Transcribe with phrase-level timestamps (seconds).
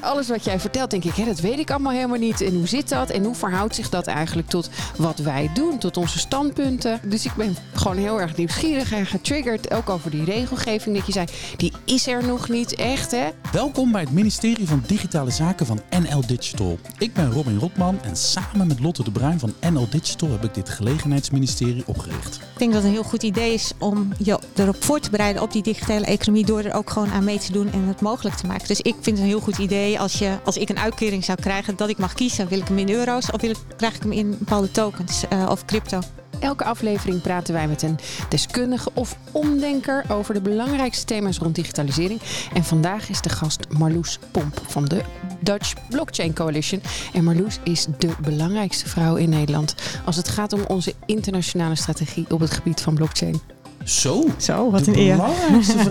[0.00, 2.40] alles wat jij vertelt, denk ik, hè, dat weet ik allemaal helemaal niet.
[2.40, 3.10] En hoe zit dat?
[3.10, 7.00] En hoe verhoudt zich dat eigenlijk tot wat wij doen, tot onze standpunten?
[7.04, 9.74] Dus ik ben gewoon heel erg nieuwsgierig en getriggerd.
[9.74, 11.26] Ook over die regelgeving dat je zei,
[11.56, 13.28] die is er nog niet echt, hè?
[13.52, 16.78] Welkom bij het ministerie van Digitale Zaken van NL Digital.
[16.98, 20.54] Ik ben Robin Rotman en samen met Lotte de Bruin van NL Digital heb ik
[20.54, 22.36] dit gelegenheidsministerie opgericht.
[22.36, 25.42] Ik denk dat het een heel goed idee is om je erop voor te bereiden
[25.42, 28.36] op die digitale economie door er ook gewoon aan mee te doen en het mogelijk
[28.36, 28.68] te maken.
[28.68, 31.40] Dus ik vind het een heel goed idee als, je, als ik een uitkering zou
[31.40, 32.48] krijgen dat ik mag kiezen.
[32.48, 35.46] Wil ik hem in euro's of wil ik, krijg ik hem in bepaalde tokens uh,
[35.50, 35.98] of crypto?
[36.40, 37.98] Elke aflevering praten wij met een
[38.28, 42.20] deskundige of omdenker over de belangrijkste thema's rond digitalisering.
[42.54, 45.02] En vandaag is de gast Marloes Pomp van de
[45.40, 46.82] Dutch Blockchain Coalition.
[47.12, 49.74] En Marloes is de belangrijkste vrouw in Nederland
[50.04, 53.53] als het gaat om onze internationale strategie op het gebied van blockchain.
[53.84, 55.16] Zo, Zo wat de een eer.
[55.16, 55.90] belangrijkste.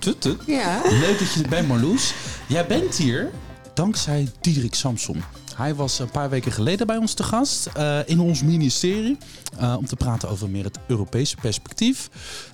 [0.00, 0.36] Tut, tut.
[0.46, 0.80] Ja.
[0.90, 2.14] Leuk dat je er bent, Marloes.
[2.48, 3.30] Jij bent hier
[3.74, 5.22] dankzij Diederik Samson.
[5.56, 9.18] Hij was een paar weken geleden bij ons te gast uh, in ons ministerie.
[9.60, 12.10] Uh, om te praten over meer het Europese perspectief.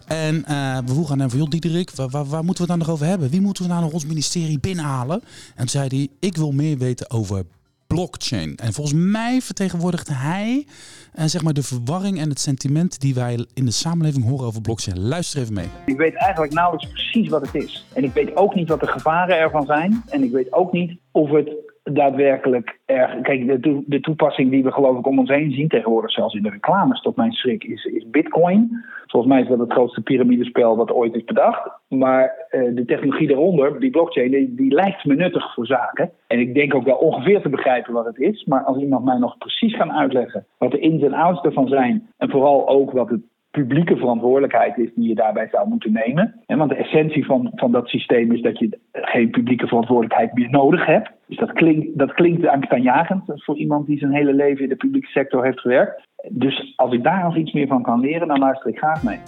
[0.06, 2.78] En uh, we vroegen aan hem van, joh Diederik, waar, waar, waar, moeten we het
[2.78, 3.30] nou nog over hebben?
[3.30, 5.20] Wie moeten we nou nog ons ministerie binnenhalen?
[5.22, 7.44] En toen zei hij, ik wil meer weten over
[7.94, 8.56] blockchain.
[8.56, 10.66] En volgens mij vertegenwoordigt hij
[11.18, 14.60] uh, zeg maar de verwarring en het sentiment die wij in de samenleving horen over
[14.60, 15.00] blockchain.
[15.00, 15.68] Luister even mee.
[15.86, 17.86] Ik weet eigenlijk nauwelijks precies wat het is.
[17.92, 20.02] En ik weet ook niet wat de gevaren ervan zijn.
[20.08, 21.50] En ik weet ook niet of het
[21.92, 23.20] daadwerkelijk erg.
[23.20, 26.42] Kijk, de, de, toepassing die we geloof ik om ons heen zien tegenwoordig, zelfs in
[26.42, 28.84] de reclames, tot mijn schrik, is, is Bitcoin.
[29.06, 31.70] Volgens mij is dat het grootste piramidespel wat ooit is bedacht.
[31.88, 36.10] Maar uh, de technologie daaronder, die blockchain, die, die, lijkt me nuttig voor zaken.
[36.26, 38.44] En ik denk ook wel ongeveer te begrijpen wat het is.
[38.44, 42.08] Maar als iemand mij nog precies kan uitleggen wat de ins en outs ervan zijn,
[42.16, 43.20] en vooral ook wat het
[43.50, 46.34] publieke verantwoordelijkheid is die je daarbij zou moeten nemen.
[46.46, 50.50] En want de essentie van, van dat systeem is dat je geen publieke verantwoordelijkheid meer
[50.50, 51.10] nodig hebt.
[51.26, 55.08] Dus dat klinkt, dat klinkt angstaanjagend voor iemand die zijn hele leven in de publieke
[55.08, 56.02] sector heeft gewerkt.
[56.30, 59.18] Dus als ik daar nog iets meer van kan leren, dan luister ik graag mee.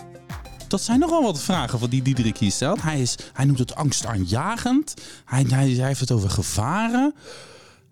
[0.69, 2.83] Dat zijn nogal wat vragen van die Diederik hier stelt.
[2.83, 5.23] Hij, is, hij noemt het angstaanjagend.
[5.25, 7.15] Hij, hij, hij heeft het over gevaren.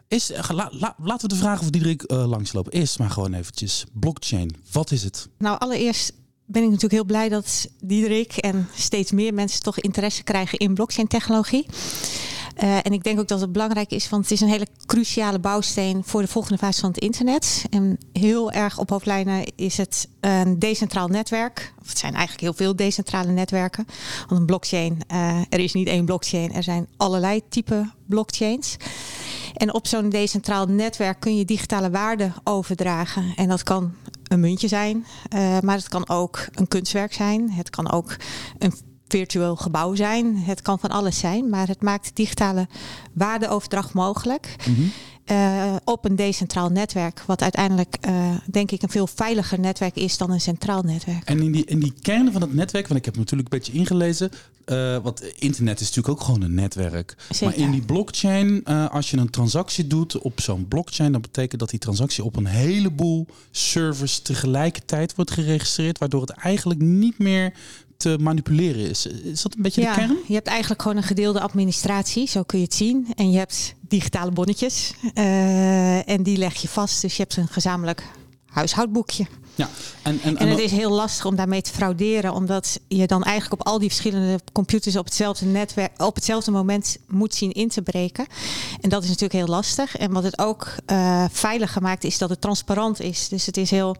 [0.08, 2.72] Is, la, la, laten we de vragen van Diederik uh, langslopen.
[2.72, 3.86] Eerst maar gewoon eventjes.
[4.00, 5.28] Blockchain, wat is het?
[5.38, 6.19] Nou, allereerst
[6.50, 10.74] ben ik natuurlijk heel blij dat Diederik en steeds meer mensen toch interesse krijgen in
[10.74, 11.66] blockchain technologie.
[12.62, 15.38] Uh, en ik denk ook dat het belangrijk is, want het is een hele cruciale
[15.38, 17.64] bouwsteen voor de volgende fase van het internet.
[17.70, 21.72] En heel erg op hoofdlijnen is het een decentraal netwerk.
[21.80, 23.86] Of het zijn eigenlijk heel veel decentrale netwerken.
[24.28, 28.76] Want een blockchain, uh, er is niet één blockchain, er zijn allerlei type blockchains.
[29.54, 33.32] En op zo'n decentraal netwerk kun je digitale waarden overdragen.
[33.36, 33.94] En dat kan
[34.30, 37.50] een muntje zijn, uh, maar het kan ook een kunstwerk zijn.
[37.50, 38.16] Het kan ook
[38.58, 38.72] een
[39.08, 40.36] virtueel gebouw zijn.
[40.36, 42.68] Het kan van alles zijn, maar het maakt digitale
[43.12, 44.56] waardeoverdracht mogelijk.
[44.68, 44.92] Mm -hmm.
[45.36, 50.18] uh, op een decentraal netwerk, wat uiteindelijk uh, denk ik een veel veiliger netwerk is
[50.18, 51.24] dan een centraal netwerk.
[51.24, 53.72] En in die, in die kern van het netwerk, want ik heb natuurlijk een beetje
[53.72, 54.30] ingelezen,
[54.70, 57.16] uh, want internet is natuurlijk ook gewoon een netwerk.
[57.30, 57.46] Zeker.
[57.46, 61.70] Maar in die blockchain, als je een transactie doet op zo'n blockchain, dan betekent dat
[61.70, 67.52] die transactie op een heleboel servers tegelijkertijd wordt geregistreerd, waardoor het eigenlijk niet meer
[67.96, 69.06] te manipuleren is.
[69.06, 70.16] Is dat een beetje ja, de kern?
[70.26, 73.06] Je hebt eigenlijk gewoon een gedeelde administratie, zo kun je het zien.
[73.14, 77.00] En je hebt digitale bonnetjes uh, en die leg je vast.
[77.02, 78.04] Dus je hebt een gezamenlijk
[78.46, 79.26] huishoudboekje.
[79.60, 79.68] Ja,
[80.02, 83.60] en, en, en het is heel lastig om daarmee te frauderen, omdat je dan eigenlijk
[83.60, 87.82] op al die verschillende computers op hetzelfde netwerk, op hetzelfde moment moet zien in te
[87.82, 88.26] breken.
[88.80, 89.96] En dat is natuurlijk heel lastig.
[89.96, 93.28] En wat het ook uh, veiliger maakt, is dat het transparant is.
[93.28, 93.96] Dus het is heel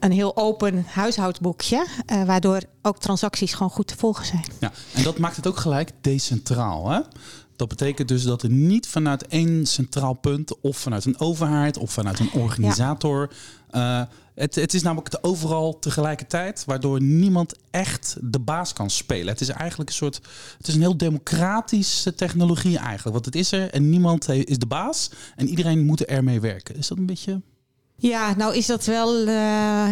[0.00, 4.44] een heel open huishoudboekje, uh, waardoor ook transacties gewoon goed te volgen zijn.
[4.60, 6.90] Ja, en dat maakt het ook gelijk decentraal.
[6.90, 7.00] Hè?
[7.56, 11.90] Dat betekent dus dat er niet vanuit één centraal punt of vanuit een overheid of
[11.92, 13.30] vanuit een organisator.
[13.70, 14.00] Ja.
[14.00, 14.06] Uh,
[14.40, 19.28] het, het, is namelijk overal tegelijkertijd, waardoor niemand echt de baas kan spelen.
[19.28, 20.20] Het is eigenlijk een soort.
[20.56, 23.12] Het is een heel democratische technologie eigenlijk.
[23.12, 26.76] Want het is er en niemand is de baas en iedereen moet ermee werken.
[26.76, 27.40] Is dat een beetje.
[27.96, 29.88] Ja, nou is dat wel uh,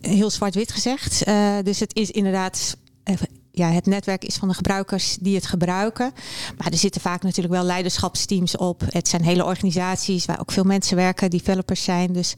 [0.00, 1.28] heel zwart-wit gezegd.
[1.28, 2.76] Uh, dus het is inderdaad.
[3.04, 3.16] Uh,
[3.52, 6.12] ja, het netwerk is van de gebruikers die het gebruiken.
[6.58, 8.82] Maar er zitten vaak natuurlijk wel leiderschapsteams op.
[8.88, 12.12] Het zijn hele organisaties waar ook veel mensen werken, developers zijn.
[12.12, 12.34] Dus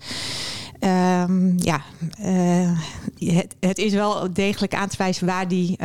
[0.80, 1.82] um, ja,
[2.20, 2.78] uh,
[3.18, 5.78] het, het, is wel degelijk aan te wijzen waar, die, uh,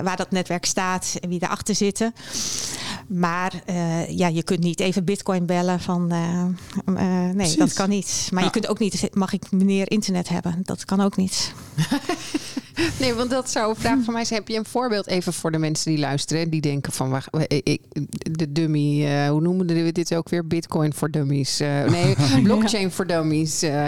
[0.00, 2.14] waar dat netwerk staat en wie daarachter zitten.
[3.06, 7.56] Maar uh, ja, je kunt niet even bitcoin bellen van nee, Precies.
[7.56, 8.28] dat kan niet.
[8.30, 8.46] Maar ja.
[8.46, 10.60] je kunt ook niet, mag ik meneer internet hebben?
[10.62, 11.52] Dat kan ook niet.
[13.00, 14.38] Nee, want dat zou een vraag van mij zijn.
[14.38, 16.50] Heb je een voorbeeld even voor de mensen die luisteren?
[16.50, 17.80] Die denken van, wacht, ik,
[18.30, 20.46] de dummy, uh, hoe noemen we dit ook weer?
[20.46, 21.60] Bitcoin voor dummies.
[21.60, 23.62] Uh, nee, blockchain voor dummies.
[23.62, 23.86] Uh,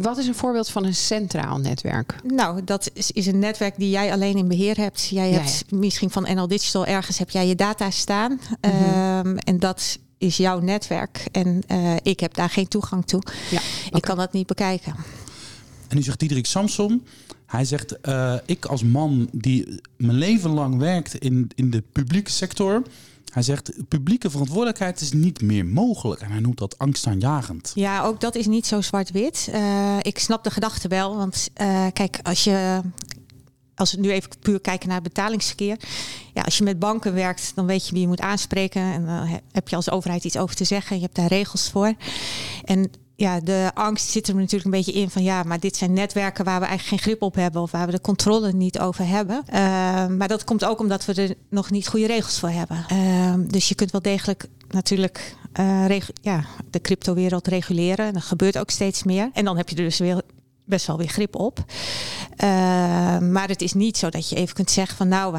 [0.00, 2.14] wat is een voorbeeld van een centraal netwerk?
[2.24, 5.08] Nou, dat is, is, een netwerk die jij alleen in beheer hebt.
[5.08, 8.40] Jij hebt misschien van NL Digital ergens heb jij je data staan.
[8.60, 9.38] Mm -hmm.
[9.38, 11.24] en dat is jouw netwerk.
[11.32, 11.62] En
[12.02, 13.22] ik heb daar geen toegang toe.
[13.50, 13.60] Ja,
[13.90, 14.94] Ik kan dat niet bekijken.
[15.88, 17.02] En nu zegt Diederik Samson,
[17.46, 22.30] hij zegt, uh, ik als man die mijn leven lang werkt in, in de publieke
[22.30, 22.82] sector.
[23.32, 26.20] Hij zegt, publieke verantwoordelijkheid is niet meer mogelijk.
[26.20, 27.72] En hij noemt dat angstaanjagend.
[27.74, 29.48] Ja, ook dat is niet zo zwart-wit.
[29.54, 31.16] Uh, ik snap de gedachte wel.
[31.16, 32.80] Want uh, kijk, als je
[33.76, 35.76] als we nu even puur kijken naar betalingsverkeer.
[36.34, 38.82] Ja, als je met banken werkt, dan weet je wie je moet aanspreken.
[38.82, 40.96] En dan heb je als overheid iets over te zeggen.
[40.96, 41.94] Je hebt daar regels voor.
[42.64, 45.92] En ja, de angst zit er natuurlijk een beetje in van ja, maar dit zijn
[45.92, 49.06] netwerken waar we eigenlijk geen grip op hebben of waar we de controle niet over
[49.06, 49.42] hebben.
[49.48, 49.54] Uh,
[50.06, 52.86] maar dat komt ook omdat we er nog niet goede regels voor hebben.
[52.92, 58.06] Uh, dus je kunt wel degelijk natuurlijk uh, ja, de cryptowereld reguleren.
[58.06, 59.30] En dat gebeurt ook steeds meer.
[59.32, 60.22] En dan heb je er dus weer
[60.64, 61.64] best wel weer grip op.
[63.20, 65.36] maar het is niet zo dat je even kunt zeggen van nou,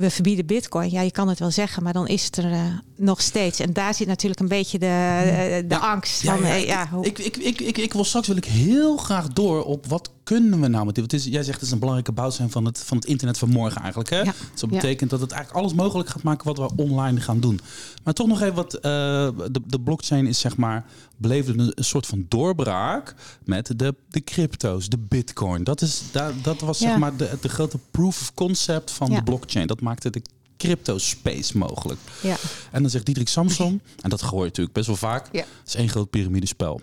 [0.00, 0.90] we verbieden bitcoin.
[0.90, 2.60] Ja, je kan het wel zeggen, maar dan is het er uh,
[2.96, 3.60] nog steeds.
[3.60, 6.60] En daar zit natuurlijk een beetje de, uh, de ja, angst ja, van...
[6.60, 10.10] Ja, ik, ik, ik, ik, ik wil straks wil ik heel graag door op wat
[10.36, 11.10] kunnen we nou met dit?
[11.10, 13.80] Want jij zegt het is een belangrijke bouwsteen van het, van het internet van morgen
[13.80, 14.10] eigenlijk.
[14.10, 14.18] Hè?
[14.18, 14.34] Ja.
[14.52, 17.60] Dus dat betekent dat het eigenlijk alles mogelijk gaat maken wat we online gaan doen.
[18.04, 20.84] Maar toch nog even wat, uh, de, de blockchain is zeg maar,
[21.16, 25.64] beleefde een, een soort van doorbraak met de, de crypto's, de bitcoin.
[25.64, 29.22] Dat, is, dat, dat was zeg maar de, de grote proof of concept van de
[29.22, 29.66] blockchain.
[29.66, 30.22] Dat maakte de
[30.56, 32.00] crypto space mogelijk.
[32.22, 32.36] Ja.
[32.70, 35.40] En dan zegt Diederik Samson, en dat gooi je natuurlijk best wel vaak, ja.
[35.40, 36.80] het is één groot piramidespel.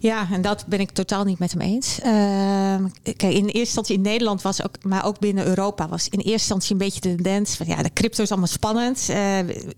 [0.00, 1.98] Ja, en dat ben ik totaal niet met hem eens.
[1.98, 2.04] Uh,
[3.02, 6.30] kijk, in eerste instantie in Nederland was ook, maar ook binnen Europa was in eerste
[6.30, 9.16] instantie een beetje de tendens van ja, de crypto is allemaal spannend, uh,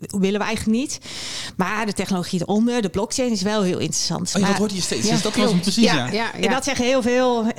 [0.09, 1.01] willen we eigenlijk niet.
[1.57, 4.29] Maar de technologie eronder, de blockchain is wel heel interessant.
[4.29, 5.07] Oh, ja, maar, dat hoort je steeds.
[5.07, 5.85] Ja, dus dat was het precies.
[5.85, 6.13] Ja, ja.
[6.13, 7.53] ja, En dat zeggen heel veel uh,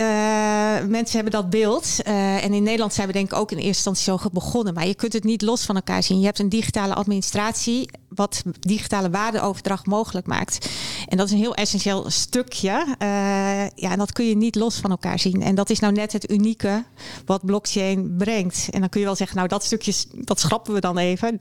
[0.87, 2.01] mensen hebben dat beeld.
[2.03, 4.73] en in Nederland zijn we denk ik ook in eerste instantie zo begonnen.
[4.73, 6.19] Maar je kunt het niet los van elkaar zien.
[6.19, 10.69] Je hebt een digitale administratie wat digitale waardeoverdracht mogelijk maakt.
[11.07, 12.69] En dat is een heel essentieel stukje.
[12.69, 15.41] Uh, ja, en dat kun je niet los van elkaar zien.
[15.41, 16.83] En dat is nou net het unieke
[17.25, 18.67] wat blockchain brengt.
[18.71, 21.37] En dan kun je wel zeggen, nou dat stukje, dat schrappen we dan even.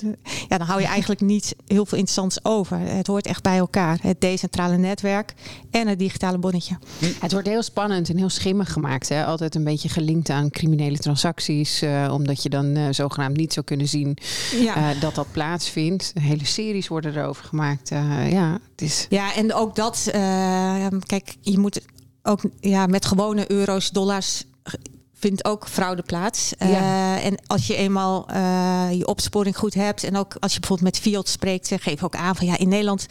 [0.49, 2.79] Ja, dan hou je eigenlijk niet heel veel interessants over.
[2.79, 3.99] Het hoort echt bij elkaar.
[4.03, 5.35] Het decentrale netwerk
[5.71, 6.79] en het digitale bonnetje.
[7.21, 9.09] Het wordt heel spannend en heel schimmig gemaakt.
[9.09, 9.25] Hè?
[9.25, 11.83] Altijd een beetje gelinkt aan criminele transacties.
[11.83, 14.17] Uh, omdat je dan uh, zogenaamd niet zou kunnen zien
[14.61, 14.95] ja.
[15.01, 16.13] dat dat plaatsvindt.
[16.21, 17.89] Hele series worden erover gemaakt.
[17.89, 19.07] ja, het is...
[19.09, 21.81] ja, en ook dat, uh, kijk, je moet
[22.23, 24.45] ook ja, met gewone euro's, dollars
[25.15, 26.53] vindt ook fraude plaats.
[26.59, 26.67] Ja.
[26.67, 28.27] Uh, en als je eenmaal
[28.91, 32.37] je opsporing goed hebt en ook als je bijvoorbeeld met Fiat spreekt, geef ook aan
[32.37, 33.07] van ja, in Nederland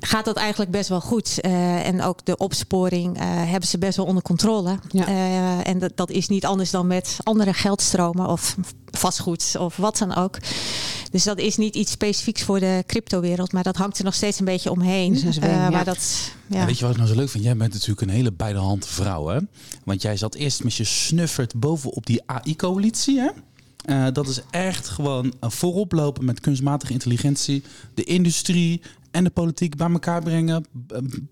[0.00, 1.38] gaat dat eigenlijk best wel goed.
[1.42, 4.78] Uh, en ook de opsporing uh, hebben ze best wel onder controle.
[4.88, 5.08] Ja.
[5.08, 8.56] Uh, en dat, dat is niet anders dan met andere geldstromen of
[8.90, 10.38] vastgoed of wat dan ook.
[11.10, 14.38] Dus dat is niet iets specifieks voor de cryptowereld, maar dat hangt er nog steeds
[14.38, 15.12] een beetje omheen.
[15.12, 15.70] Dus uh, ja.
[15.70, 16.58] maar dat, ja.
[16.58, 16.66] ja.
[16.66, 17.44] weet je wat ik nou zo leuk vind?
[17.44, 19.38] Jij bent natuurlijk een hele beide hand vrouw, hè?
[19.84, 23.30] Want jij zat eerst met je snuffert bovenop die AI-coalitie, hè?
[23.86, 27.62] Uh, dat is echt gewoon voorop lopen met kunstmatige intelligentie.
[27.94, 28.80] De industrie
[29.14, 30.64] en de politiek bij elkaar brengen.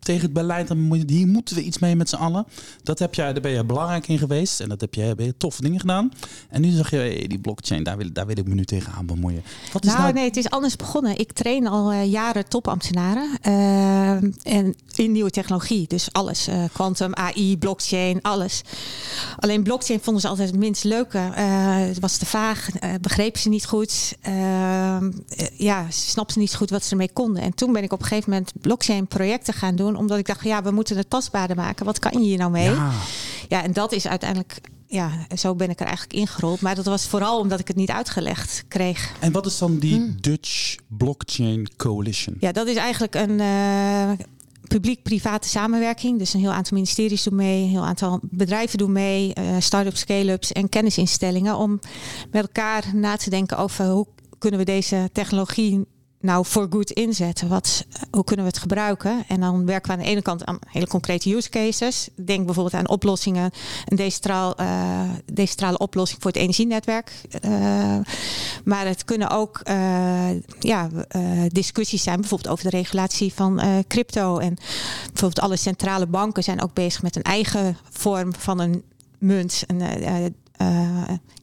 [0.00, 0.72] Tegen het beleid.
[1.06, 2.46] Hier moeten we iets mee met z'n allen.
[2.82, 4.60] Dat heb jij, daar ben je belangrijk in geweest.
[4.60, 6.10] En dat heb je, ben je toffe dingen gedaan.
[6.48, 9.06] En nu zeg je, hey, die blockchain, daar wil, daar wil ik me nu tegenaan
[9.06, 9.42] bemoeien.
[9.72, 11.18] Wat is nou, nou, nee, het is anders begonnen.
[11.18, 13.38] Ik train al uh, jaren topambtenaren.
[13.46, 14.10] Uh,
[14.42, 15.86] en in nieuwe technologie.
[15.88, 16.48] Dus alles.
[16.72, 18.62] Quantum, AI, blockchain, alles.
[19.38, 21.18] Alleen blockchain vonden ze altijd het minst leuke.
[21.18, 22.68] het was te vaag.
[23.00, 24.16] begrepen ze niet goed.
[25.56, 27.42] ja, ze snapten niet goed wat ze ermee konden.
[27.42, 29.96] En toen ben ik op een gegeven moment blockchain projecten gaan doen.
[29.96, 31.84] Omdat ik dacht, ja, we moeten het tastbaarder maken.
[31.84, 32.70] Wat kan je hier nou mee?
[32.70, 32.92] Ja,
[33.48, 34.60] ja en dat is uiteindelijk
[34.92, 36.60] ja, zo ben ik er eigenlijk ingerold.
[36.60, 39.12] Maar dat was vooral omdat ik het niet uitgelegd kreeg.
[39.20, 40.16] En wat is dan die hmm.
[40.20, 42.36] Dutch Blockchain Coalition?
[42.40, 44.10] Ja, dat is eigenlijk een uh,
[44.68, 46.18] publiek-private samenwerking.
[46.18, 50.00] Dus een heel aantal ministeries doen mee, een heel aantal bedrijven doen mee, uh, start-ups,
[50.00, 51.56] scale-ups en kennisinstellingen.
[51.56, 51.80] Om
[52.30, 54.06] met elkaar na te denken over hoe
[54.38, 55.86] kunnen we deze technologie
[56.22, 57.48] nou voor goed inzetten?
[57.48, 59.24] Wat, hoe kunnen we het gebruiken?
[59.28, 62.08] En dan werken we aan de ene kant aan hele concrete use cases.
[62.14, 63.50] Denk bijvoorbeeld aan oplossingen,
[63.86, 65.00] een decentraal, uh,
[65.32, 67.12] decentrale oplossing voor het energienetwerk.
[67.44, 67.50] Uh,
[68.64, 70.88] maar het kunnen ook uh, ja,
[71.48, 74.38] discussies zijn, bijvoorbeeld over de regulatie van crypto.
[74.38, 74.54] En
[75.06, 78.82] bijvoorbeeld alle centrale banken zijn ook bezig met een eigen vorm van een
[79.18, 79.64] munt.
[80.60, 80.74] Uh, uh,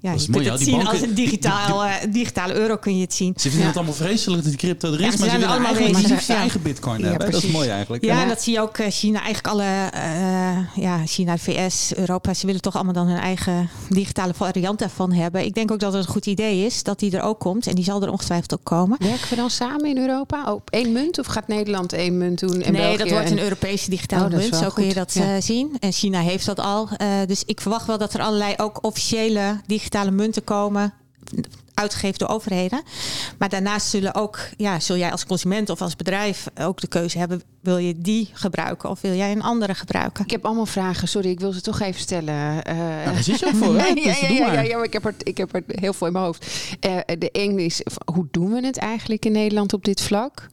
[0.01, 2.77] ja, je mooi, kunt ja, het die zien banken- als een digitaal, eh, digitale euro
[2.77, 3.33] kun je het zien.
[3.37, 5.49] Ze vinden het allemaal vreselijk dat die crypto er is, Ja, maar ze zijn willen
[5.55, 7.31] allemaal bezig, zijn eigen bitcoin Ja, hebben.
[7.31, 8.03] Dat is mooi eigenlijk.
[8.03, 8.21] Ja, Ja.
[8.21, 12.45] en dat zie je ook eh, China, eigenlijk alle, eh, ja, China, VS, Europa, ze
[12.45, 15.45] willen toch allemaal dan hun eigen digitale variant daarvan hebben.
[15.45, 17.75] Ik denk ook dat het een goed idee is dat die er ook komt en
[17.75, 18.97] die zal er ongetwijfeld ook komen.
[18.99, 21.19] Werken we dan samen in Europa op één munt?
[21.19, 22.61] Of gaat Nederland één munt doen?
[22.61, 24.55] En nee, België dat wordt en- een Europese digitale Oh, munt.
[24.55, 25.35] Zo kun je dat Ja.
[25.35, 25.77] eh, zien.
[25.79, 26.89] En China heeft dat al.
[26.97, 30.93] Eh, dus ik verwacht wel dat er allerlei ook officiële digitale munten komen.
[31.73, 32.81] Uitgegeven door overheden.
[33.37, 37.17] Maar daarnaast zullen ook, ja, zul jij als consument of als bedrijf ook de keuze
[37.17, 40.23] hebben: wil je die gebruiken of wil jij een andere gebruiken?
[40.23, 41.07] Ik heb allemaal vragen.
[41.07, 42.63] Sorry, ik wil ze toch even stellen.
[42.63, 43.87] Eh, Nou, daar zit je ook voor, hè?
[43.87, 44.53] ja, Dus ja, ja, maar.
[44.53, 46.45] ja, ja, maar ik heb, er, ik heb er heel veel in mijn hoofd.
[46.79, 47.81] Eh, de ene is,
[48.13, 50.49] hoe doen we het eigenlijk in Nederland op dit vlak?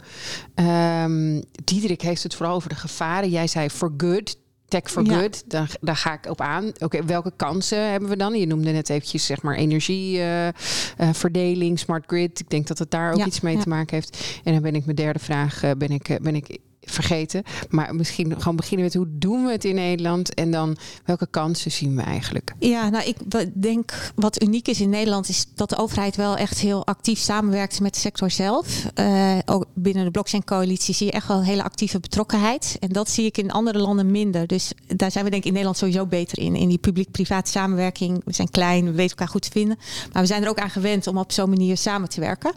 [0.55, 3.31] Ehm Diederik heeft het vooral over de gevaren.
[3.31, 4.37] Jij zei for good.
[4.69, 5.19] Tech for Ja.
[5.21, 6.73] good, daar, daar ga ik op aan.
[6.79, 8.35] Oké, welke kansen hebben we dan?
[8.35, 12.41] Je noemde net eventjes zeg maar energieverdeling, smart grid.
[12.41, 13.63] Ik denk dat het daar ook Ja, iets mee ja.
[13.63, 14.41] te maken heeft.
[14.45, 17.43] En dan ben ik mijn derde vraag eh, ben ik, eh, ben ik vergeten.
[17.69, 21.73] Maar misschien gewoon beginnen met hoe doen we het in Nederland en dan welke kansen
[21.73, 22.55] zien we eigenlijk?
[22.59, 23.17] Ja, nou, ik
[23.55, 27.81] denk wat uniek is in Nederland is dat de overheid wel echt heel actief samenwerkt
[27.81, 28.87] met de sector zelf.
[28.95, 32.77] Eh, ook binnen de blockchain-coalitie zie je echt wel hele actieve betrokkenheid.
[32.81, 34.47] En dat zie ik in andere landen minder.
[34.47, 36.57] Dus daar zijn we denk ik in Nederland sowieso beter in.
[36.57, 38.23] In die publiek-privaat samenwerking.
[38.25, 39.79] We zijn klein, we weten elkaar goed te vinden.
[40.13, 42.53] Maar we zijn er ook aan gewend om op zo'n manier samen te werken.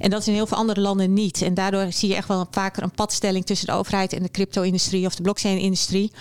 [0.00, 1.42] En dat is in heel veel andere landen niet.
[1.42, 5.06] En daardoor zie je echt wel vaker een padstelling tussen de overheid en de crypto-industrie
[5.06, 6.12] of de blockchain-industrie.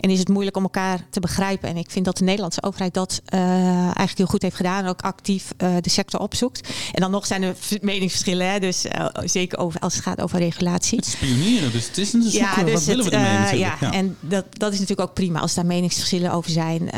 [0.00, 1.68] En is het moeilijk om elkaar te begrijpen.
[1.68, 3.40] En ik vind dat de Nederlandse overheid dat eh,
[3.84, 4.84] eigenlijk heel goed heeft gedaan.
[4.84, 6.68] En ook actief eh, de sector opzoekt.
[6.92, 8.50] En dan nog zijn er meningsverschillen.
[8.50, 8.58] Hè?
[8.58, 10.98] Dus eh, zeker over, als het gaat over regulatie.
[10.98, 12.40] Het is pionieren, dus het is een zoeken.
[12.40, 13.80] Ja, dus wat willen het, we ermee natuurlijk?
[13.80, 16.90] ja, en dat, dat is natuurlijk ook prima als daar meningsverschillen over zijn.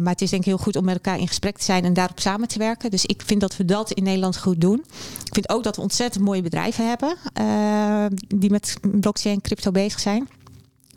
[0.00, 1.92] Maar het is denk ik heel goed om met elkaar in gesprek te zijn en
[1.92, 2.90] daarop samen te werken.
[2.90, 4.84] Dus ik vind dat we dat in Nederland goed doen.
[5.24, 7.16] Ik vind ook dat we ontzettend mooie bedrijven hebben
[8.34, 10.28] die met blockchain crypto bezig zijn.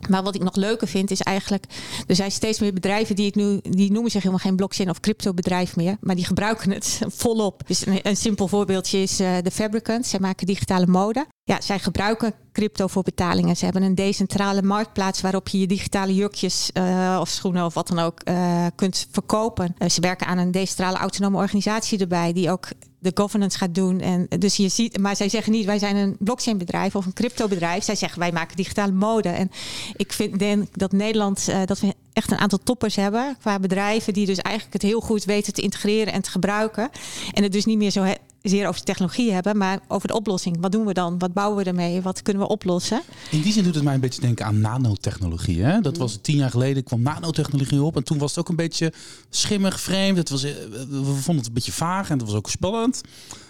[0.08, 1.64] Maar wat ik nog leuker vind is eigenlijk,
[2.06, 5.00] er zijn steeds meer bedrijven die ik nu, die noemen zich helemaal geen blockchain of
[5.00, 7.62] crypto bedrijf meer, maar die gebruiken het volop.
[7.66, 10.06] Dus een, simpel voorbeeldje is eh, de Fabricant.
[10.06, 11.26] Zij maken digitale mode.
[11.44, 13.56] Ja, zij gebruiken crypto voor betalingen.
[13.56, 17.88] Ze hebben een decentrale marktplaats waarop je je digitale jurkjes eh, of schoenen of wat
[17.88, 19.74] dan ook eh, kunt verkopen.
[19.88, 22.68] Ze werken aan een decentrale autonome organisatie erbij die ook
[23.02, 24.00] de governance gaat doen.
[24.00, 27.12] En dus je ziet, maar zij zeggen niet wij zijn een blockchain bedrijf of een
[27.12, 27.84] crypto bedrijf.
[27.84, 29.28] Zij zeggen wij maken digitale mode.
[29.28, 29.50] En
[29.96, 34.12] ik vind denk dat Nederland eh, dat we echt een aantal toppers hebben qua bedrijven
[34.12, 36.90] die dus eigenlijk het heel goed weten te integreren en te gebruiken.
[37.32, 38.04] En het dus niet meer zo
[38.42, 40.56] zeer over de technologie hebben, maar over de oplossing.
[40.60, 41.18] Wat doen we dan?
[41.18, 42.02] Wat bouwen we ermee?
[42.02, 43.02] Wat kunnen we oplossen?
[43.30, 45.62] In die zin doet het mij een beetje denken aan nanotechnologie.
[45.62, 45.80] Hè?
[45.80, 47.96] Dat was tien jaar geleden, kwam nanotechnologie op.
[47.96, 48.92] En toen was het ook een beetje
[49.30, 50.16] schimmig, vreemd.
[50.16, 50.52] Het was, eh,
[50.88, 53.00] we vonden het een beetje vaag en het was ook spannend.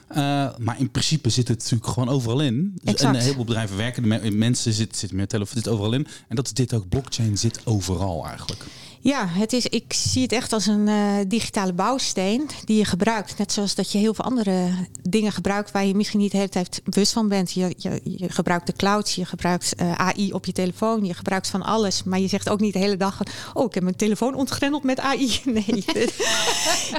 [0.09, 2.73] Eh, maar in principe zit het natuurlijk gewoon overal in.
[2.75, 3.15] Dus, en Exact.
[3.15, 6.07] een heleboel bedrijven werken, ermee, mensen zitten zit meer telefoon, zit overal in.
[6.29, 6.89] En dat is dit ook.
[6.89, 8.65] Blockchain zit overal eigenlijk.
[9.05, 13.39] Ja, het is, ik zie het echt als een eh, digitale bouwsteen die je gebruikt.
[13.39, 14.69] Net zoals dat je heel veel andere
[15.09, 17.53] dingen gebruikt waar je misschien niet de hele tijd bewust van bent.
[17.53, 21.49] Je, je, je gebruikt de cloud, je gebruikt eh, AI op je telefoon, je gebruikt
[21.49, 22.03] van alles.
[22.03, 23.21] Maar je zegt ook niet de hele dag,
[23.55, 25.31] oh ik heb mijn telefoon ontgrendeld met AI.
[25.53, 25.65] Nee,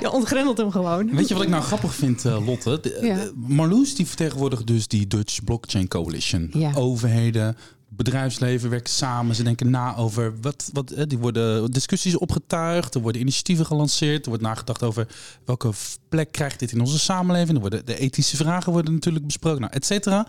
[0.01, 1.15] je ontgrendelt hem gewoon.
[1.15, 2.79] Weet je wat ik nou grappig vind, eh, Lotte?
[2.81, 3.15] De- Ja.
[3.15, 6.49] de- Marloes die vertegenwoordigt dus die Dutch Blockchain Coalition.
[6.53, 6.71] Ja.
[6.75, 7.57] Overheden,
[7.95, 9.35] bedrijfsleven werken samen.
[9.35, 12.95] Ze denken na over wat, wat eh, die worden discussies opgetuigd.
[12.95, 14.23] Er worden initiatieven gelanceerd.
[14.23, 15.07] Er wordt nagedacht over
[15.45, 15.71] welke
[16.09, 17.53] plek krijgt dit in onze samenleving.
[17.55, 20.27] Er worden de ethische vragen worden natuurlijk besproken, nou, et cetera.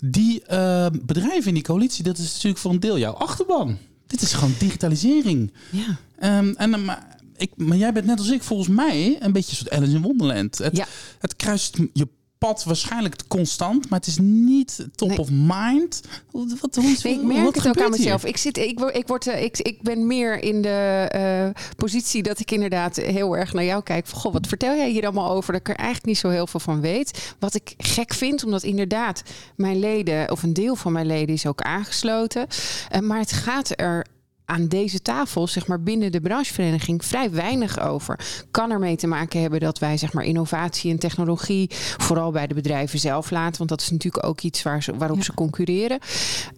[0.00, 3.78] Die eh, bedrijven in die coalitie, dat is natuurlijk voor een deel jouw achterban.
[4.06, 5.52] Dit is gewoon digitalisering.
[5.70, 5.96] Ja.
[6.18, 9.50] Ehm, en, dan maar, ik, maar jij bent net als ik volgens mij een beetje
[9.50, 10.58] een soort Alice in Wonderland.
[10.58, 10.86] Het, Ja.
[11.18, 12.08] het kruist je
[12.46, 15.18] pad waarschijnlijk constant, maar het is niet top Nee.
[15.18, 16.00] of mind.
[16.30, 17.90] Wat, hoe, Nee, ik wat merk het ook aan hier?
[17.90, 18.24] mezelf.
[18.24, 22.22] Ik, zit, ik, word- ik, word, eh, ik, ik ben meer in de eh, positie
[22.22, 24.06] dat ik inderdaad heel erg naar jou kijk.
[24.06, 25.52] Van, goh, wat vertel jij hier allemaal over?
[25.52, 27.34] Dat ik er eigenlijk niet zo heel veel van weet.
[27.38, 29.22] Wat ik gek vind, omdat inderdaad
[29.56, 32.46] mijn leden, of een deel van mijn leden, is ook aangesloten.
[32.90, 34.06] Eh, maar het gaat er
[34.50, 38.18] aan deze tafel, zeg maar binnen de branchevereniging, vrij weinig over.
[38.50, 41.66] Kan ermee te maken hebben dat wij zeg maar innovatie en technologie
[41.96, 45.16] vooral bij de bedrijven zelf laten, want dat is natuurlijk ook iets waar ze, waarop
[45.16, 45.22] Ja.
[45.22, 45.98] ze concurreren.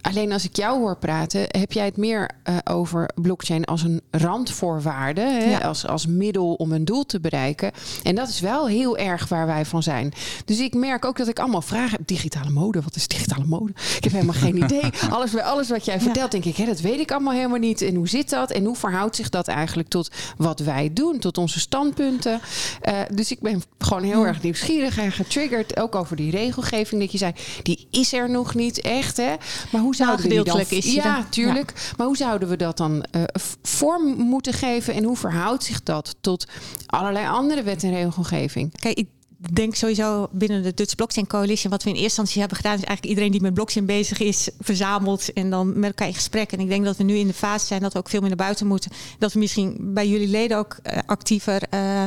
[0.00, 4.00] Alleen als ik jou hoor praten, heb jij het meer eh, over blockchain als een
[4.10, 5.50] randvoorwaarde, hè?
[5.50, 5.58] Ja.
[5.58, 7.72] Als, als middel om een doel te bereiken.
[8.02, 10.12] En dat is wel heel erg waar wij van zijn.
[10.44, 12.06] Dus ik merk ook dat ik allemaal vragen heb.
[12.06, 13.72] Digitale mode, wat is digitale mode?
[13.96, 14.90] Ik heb helemaal geen idee.
[15.10, 17.80] Alles, alles wat jij vertelt, denk ik, hè, dat weet ik allemaal helemaal niet.
[17.82, 21.38] En hoe zit dat en hoe verhoudt zich dat eigenlijk tot wat wij doen, tot
[21.38, 22.40] onze standpunten.
[22.88, 27.12] Uh, dus ik ben gewoon heel erg nieuwsgierig en getriggerd, ook over die regelgeving dat
[27.12, 29.34] je zei, die is er nog niet echt, hè?
[29.70, 30.78] Maar hoe zouden nou, we die dan...
[30.78, 31.92] is ja, tuurlijk.
[31.96, 33.22] Maar hoe zouden we dat dan uh,
[33.62, 36.46] vorm moeten geven en hoe verhoudt zich dat tot
[36.86, 38.78] allerlei andere wet en regelgeving?
[38.80, 39.08] Kijk, ik
[39.52, 42.84] denk sowieso binnen de Dutch Blockchain Coalition, wat we in eerste instantie hebben gedaan, is
[42.84, 46.52] eigenlijk iedereen die met blockchain bezig is, verzameld en dan met elkaar in gesprek.
[46.52, 48.28] En ik denk dat we nu in de fase zijn dat we ook veel meer
[48.28, 48.90] naar buiten moeten.
[49.18, 52.04] Dat we misschien bij jullie leden ook uh, actiever uh,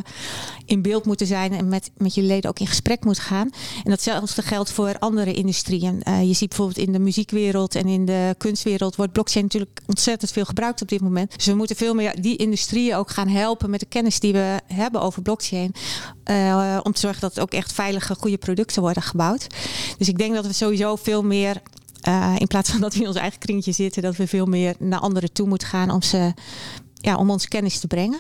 [0.65, 3.50] in beeld moeten zijn en met, met jullie leden ook in gesprek moeten gaan.
[3.84, 6.01] En datzelfde geldt voor andere industrieën.
[6.08, 10.32] Uh, je ziet bijvoorbeeld in de muziekwereld en in de kunstwereld wordt blockchain natuurlijk ontzettend
[10.32, 11.36] veel gebruikt op dit moment.
[11.36, 14.60] Dus we moeten veel meer die industrieën ook gaan helpen met de kennis die we
[14.68, 15.74] hebben over blockchain.
[16.84, 19.48] om te zorgen dat ook echt veilige, goede producten worden gebouwd.
[19.98, 21.62] Dus ik denk dat we sowieso veel meer
[22.08, 24.75] uh, in plaats van dat we in ons eigen kringetje zitten, dat we veel meer
[24.79, 26.34] naar anderen toe moeten gaan om, ze,
[26.94, 28.20] ja, om ons kennis te brengen.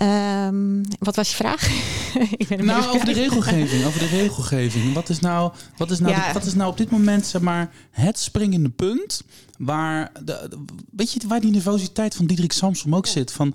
[0.00, 1.68] Um, wat was je vraag?
[2.36, 3.84] ik ben nou, over de regelgeving.
[3.84, 4.94] Over de regelgeving.
[4.94, 6.26] Wat is nou, wat is nou, ja.
[6.26, 9.22] de, wat is nou op dit moment zeg maar, het springende punt
[9.58, 10.58] waar, de,
[10.90, 13.32] weet je, waar die nervositeit van Diederik Samsom ook zit?
[13.32, 13.54] Van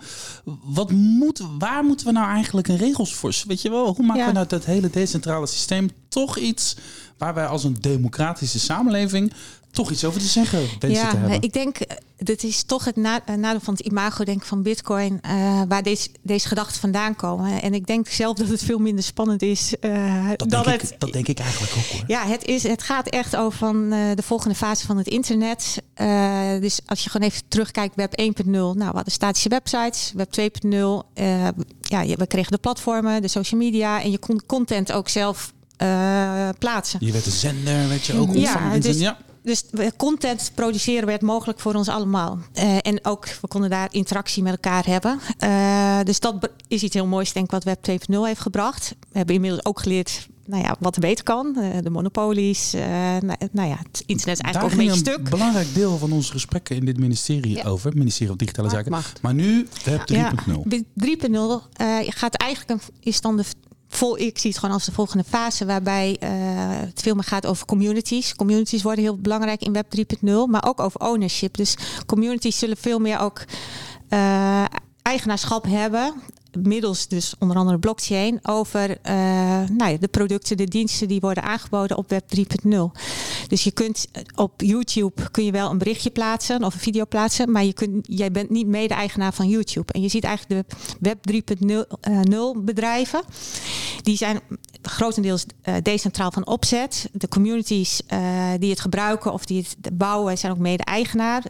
[0.63, 3.35] wat moet, waar moeten we nou eigenlijk een regels voor?
[3.47, 4.27] Weet je wel, hoe maken ja.
[4.27, 6.75] we nou dat hele decentrale systeem toch iets
[7.17, 9.33] waar wij als een democratische samenleving
[9.71, 11.37] toch iets over te zeggen ja, te.
[11.39, 11.77] Ik denk,
[12.17, 16.09] dit is toch het na, nadeel van het imago denk van Bitcoin, uh, waar deze,
[16.21, 17.61] deze gedachten vandaan komen.
[17.61, 20.91] En ik denk zelf dat het veel minder spannend is uh, dat dan denk het.
[20.91, 22.03] Ik, dat denk ik eigenlijk ook hoor.
[22.07, 25.81] Ja, het, is, het gaat echt over van, uh, de volgende fase van het internet.
[26.61, 28.45] dus als je gewoon even terugkijkt, web 1.0.
[28.45, 30.77] Nou, we hadden statische websites, web 2.0.
[31.81, 35.53] ja, we kregen de platformen, de social media en je kon content ook zelf
[36.59, 36.99] plaatsen.
[37.05, 38.33] Je werd een zender, weet je ook.
[38.33, 39.63] Ja, dus, ja dus
[39.97, 42.37] content produceren werd mogelijk voor ons allemaal.
[42.55, 45.19] Uh, en ook, we konden daar interactie met elkaar hebben.
[45.43, 48.95] Uh, dus dat is iets heel moois, denk ik, wat Web 2.0 heeft gebracht.
[49.11, 51.55] We hebben inmiddels ook geleerd nou ja, wat er beter kan.
[51.57, 52.71] Uh, de monopolies.
[52.71, 55.17] nou, nou, ja, het internet is eigenlijk ook een beetje stuk.
[55.17, 57.63] een belangrijk deel van onze gesprekken in dit ministerie ja.
[57.63, 57.87] over.
[57.87, 59.03] Het ministerie van Digitale Zaken.
[59.21, 60.15] Maar nu Web 3.0.
[60.15, 63.43] Ja, 3.0 gaat eigenlijk, een, is dan de
[63.89, 66.29] vol, ik zie het gewoon als de volgende fase waarbij uh,
[66.85, 68.35] het veel meer gaat over communities.
[68.35, 71.57] Communities worden heel belangrijk in Web 3.0, maar ook over ownership.
[71.57, 73.43] Dus communities zullen veel meer ook
[74.09, 74.65] uh,
[75.01, 76.13] eigenaarschap hebben
[76.63, 79.13] middels dus onder andere blockchain over uh,
[79.69, 82.43] nou ja, de producten, de diensten die worden aangeboden op Web 3.0.
[83.47, 87.51] Dus je kunt op YouTube kun je wel een berichtje plaatsen of een video plaatsen,
[87.51, 89.93] maar je kunt, jij bent niet mede-eigenaar van YouTube.
[89.93, 91.45] En je ziet eigenlijk de Web
[92.57, 93.21] 3.0 bedrijven,
[94.01, 94.39] die zijn
[94.81, 97.09] grotendeels uh, decentraal van opzet.
[97.11, 98.01] De communities
[98.59, 101.43] die het gebruiken of die het bouwen zijn ook mede-eigenaar,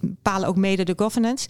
[0.00, 1.48] bepalen ook mede de governance.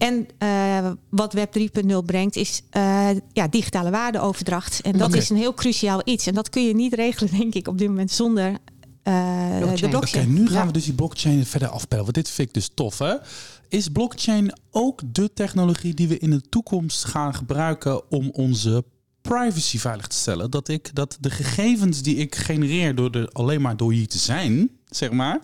[0.00, 4.80] En uh, wat Web 3.0 brengt is uh, ja, digitale waardeoverdracht.
[4.80, 5.20] En dat okay.
[5.20, 6.26] is een heel cruciaal iets.
[6.26, 9.76] En dat kun je niet regelen, denk ik, op dit moment zonder uh, blockchain.
[9.76, 10.24] de blockchain.
[10.24, 10.66] Oké, okay, nu gaan ja.
[10.66, 12.04] we dus die blockchain verder afpellen.
[12.04, 13.14] Want dit vind ik dus tof, hè?
[13.68, 18.84] Is blockchain ook de technologie die we in de toekomst gaan gebruiken om onze
[19.20, 20.50] privacy veilig te stellen?
[20.50, 24.18] Dat ik dat de gegevens die ik genereer door de, alleen maar door hier te
[24.18, 25.40] zijn, zeg maar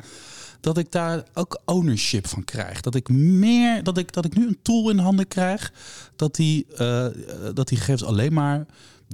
[0.67, 2.81] dat ik daar ook ownership van krijg.
[2.81, 5.73] Dat ik meer, dat ik, dat ik nu een tool in handen krijg,
[6.17, 7.07] dat die, uh,
[7.55, 8.67] dat die gegevens alleen maar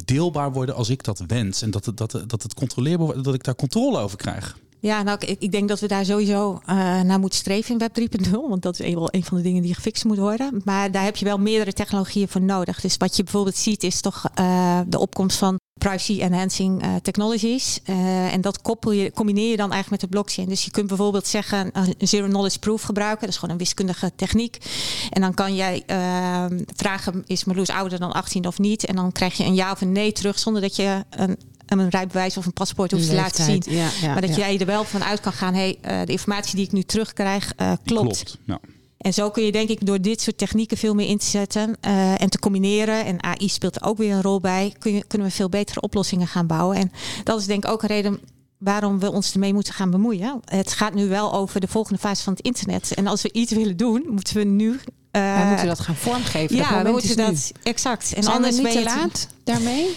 [0.05, 1.62] deelbaar worden als ik dat wens.
[1.62, 4.57] En dat het, dat, dat het controleerbaar wordt, dat ik daar controle over krijg.
[4.83, 8.01] Ja, nou, ik, ik denk dat we daar sowieso uh, naar moeten streven in Web
[8.27, 8.31] 3.0.
[8.31, 10.61] Want dat is wel een van de dingen die gefixt moet worden.
[10.64, 12.81] Maar daar heb je wel meerdere technologieën voor nodig.
[12.81, 17.81] Dus wat je bijvoorbeeld ziet is toch uh, de opkomst van privacy enhancing uh, technologies.
[18.31, 20.49] En dat koppel je, combineer je dan eigenlijk met de blockchain.
[20.49, 23.21] Dus je kunt bijvoorbeeld zeggen een zero knowledge proof gebruiken.
[23.21, 24.59] Dat is gewoon een wiskundige techniek.
[25.11, 25.83] En dan kan jij
[26.77, 28.85] vragen, is Marloes ouder dan 18 of niet?
[28.85, 31.38] En dan krijg je een ja of een nee terug zonder dat je een
[31.78, 33.62] een rijbewijs of een paspoort hoeft te laten zien.
[33.66, 34.37] Ja, ja, maar dat ja.
[34.37, 37.52] jij er wel van uit kan gaan, hey, uh, de informatie die ik nu terugkrijg
[37.61, 38.37] uh, klopt.
[38.44, 38.68] klopt
[39.02, 41.76] en zo kun je denk ik door dit soort technieken veel meer in te zetten
[41.87, 43.04] uh, en te combineren.
[43.04, 44.74] En AI speelt er ook weer een rol bij.
[44.78, 46.76] Kun je, kunnen we veel betere oplossingen gaan bouwen.
[46.76, 46.92] En
[47.24, 48.20] dat is denk ik ook een reden
[48.58, 50.40] waarom we ons ermee moeten gaan bemoeien.
[50.44, 52.94] Het gaat nu wel over de volgende fase van het internet.
[52.94, 54.68] En als we iets willen doen, moeten we nu.
[54.68, 56.56] Uh, we moeten dat gaan vormgeven.
[56.56, 58.12] Ja, we moeten dat exact.
[58.12, 59.96] En Zijn anders we niet te laat daarmee?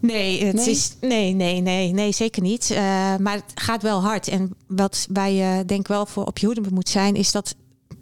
[0.00, 0.70] Nee, het nee?
[0.70, 2.70] is nee, nee, nee, nee, zeker niet.
[2.70, 2.76] Uh,
[3.16, 4.28] maar het gaat wel hard.
[4.28, 7.54] En wat wij uh, denk wel voor op je hoede moet zijn, is dat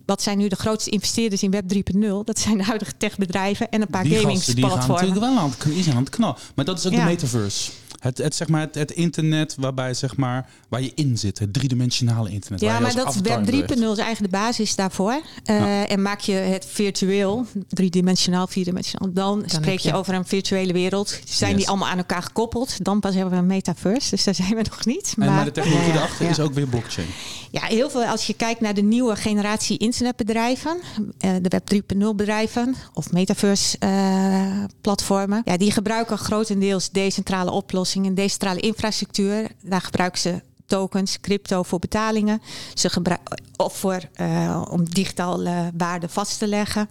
[0.06, 1.80] wat zijn nu de grootste investeerders in Web 3.0?
[2.24, 4.70] Dat zijn de huidige techbedrijven en een paar die gamingsplatformen.
[4.70, 6.36] Die gaan natuurlijk wel aan het, is aan het knal.
[6.54, 6.98] Maar dat is ook ja.
[6.98, 7.70] de metaverse.
[7.98, 11.38] Het, het, zeg maar, het, het internet waarbij, zeg maar, waar je in zit.
[11.38, 12.60] Het driedimensionale internet.
[12.60, 13.70] waar Ja, maar dat Web 3.0 beweegt.
[13.70, 15.20] is eigenlijk de basis daarvoor.
[15.44, 20.26] Eh, En maak je het virtueel, driedimensionaal, vierdimensionaal, dan, spreek heb je je- over een
[20.26, 21.18] virtuele wereld.
[21.24, 21.58] Zijn Yes.
[21.58, 22.84] die allemaal aan elkaar gekoppeld?
[22.84, 25.14] Dan pas hebben we een metaverse, dus daar zijn we nog niet.
[25.18, 26.28] En, maar de technologie ja, ja.
[26.28, 27.08] is ook weer blockchain.
[27.50, 28.04] Ja, heel veel.
[28.04, 30.76] Als je kijkt naar de nieuwe generatie internetbedrijven,
[31.18, 37.86] eh, de Web 3.0 bedrijven of metaverse eh, platformen, ja, die gebruiken grotendeels decentrale oplossingen,
[38.14, 39.48] decentrale infrastructuur.
[39.62, 42.42] Daar gebruiken ze tokens, crypto voor betalingen,
[42.74, 46.88] ze gebruiken of voor eh, om digitale waarde vast te leggen,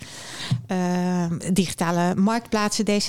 [0.67, 2.99] Eh, digitale marktplaatsen, eh,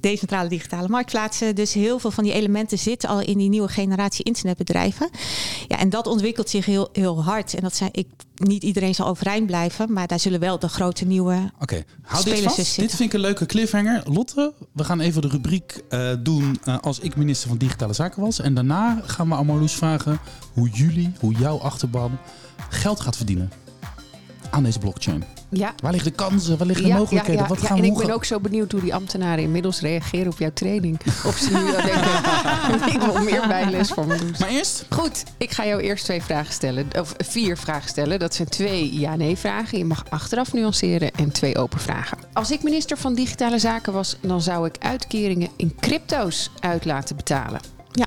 [0.00, 1.54] decentrale digitale marktplaatsen.
[1.54, 5.10] Dus heel veel van die elementen zitten al in die nieuwe generatie internetbedrijven.
[5.68, 7.54] Ja, en dat ontwikkelt zich heel, heel hard.
[7.54, 11.04] En dat zijn, ik, niet iedereen zal overeind blijven, maar daar zullen wel de grote
[11.04, 11.50] nieuwe.
[11.60, 12.56] Oké, hou dit vast.
[12.56, 14.02] Dit vind ik een leuke cliffhanger.
[14.04, 18.22] Lotte, we gaan even de rubriek eh, doen eh, als ik minister van Digitale Zaken
[18.22, 18.40] was.
[18.40, 20.18] En daarna gaan we aan Marloes vragen
[20.52, 22.18] hoe jullie, hoe jouw achterban
[22.68, 23.50] geld gaat verdienen
[24.54, 25.24] aan deze blockchain.
[25.48, 25.74] Ja.
[25.82, 26.58] Waar liggen de kansen?
[26.58, 27.48] Waar liggen de mogelijkheden?
[27.48, 30.38] Wat gaan en we ik ben ook zo benieuwd hoe die ambtenaren inmiddels reageren op
[30.38, 31.00] jouw training.
[31.26, 34.34] Of ze nu al denken, ik wil meer bijles van me doen.
[34.38, 36.86] Maar eerst, Goed, ik ga jou eerst twee vragen stellen.
[36.98, 38.18] Of vier vragen stellen.
[38.18, 39.78] Dat zijn twee ja-nee vragen.
[39.78, 42.18] Je mag achteraf nuanceren en twee open vragen.
[42.32, 47.16] Als ik minister van Digitale Zaken was, dan zou ik uitkeringen in crypto's uit laten
[47.16, 47.60] betalen.
[47.92, 48.06] Ja,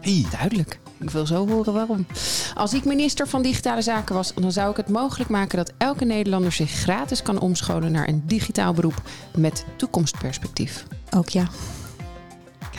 [0.00, 0.78] hey, Duidelijk.
[1.00, 2.06] Ik wil zo horen waarom.
[2.54, 6.04] Als ik minister van Digitale Zaken was, dan zou ik het mogelijk maken dat elke
[6.04, 9.02] Nederlander zich gratis kan omscholen naar een digitaal beroep
[9.36, 10.86] met toekomstperspectief.
[11.10, 11.48] ook ja.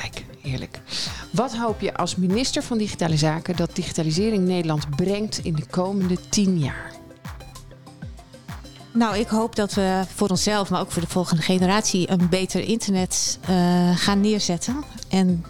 [0.02, 0.80] Kijk, heerlijk.
[1.32, 6.18] Wat hoop je als minister van Digitale Zaken dat digitalisering Nederland brengt in de komende
[6.30, 6.92] tien jaar?
[8.94, 12.62] Nou, ik hoop dat we voor onszelf, maar ook voor de volgende generatie, een beter
[12.62, 14.84] internet eh, gaan neerzetten.
[15.10, 15.46] En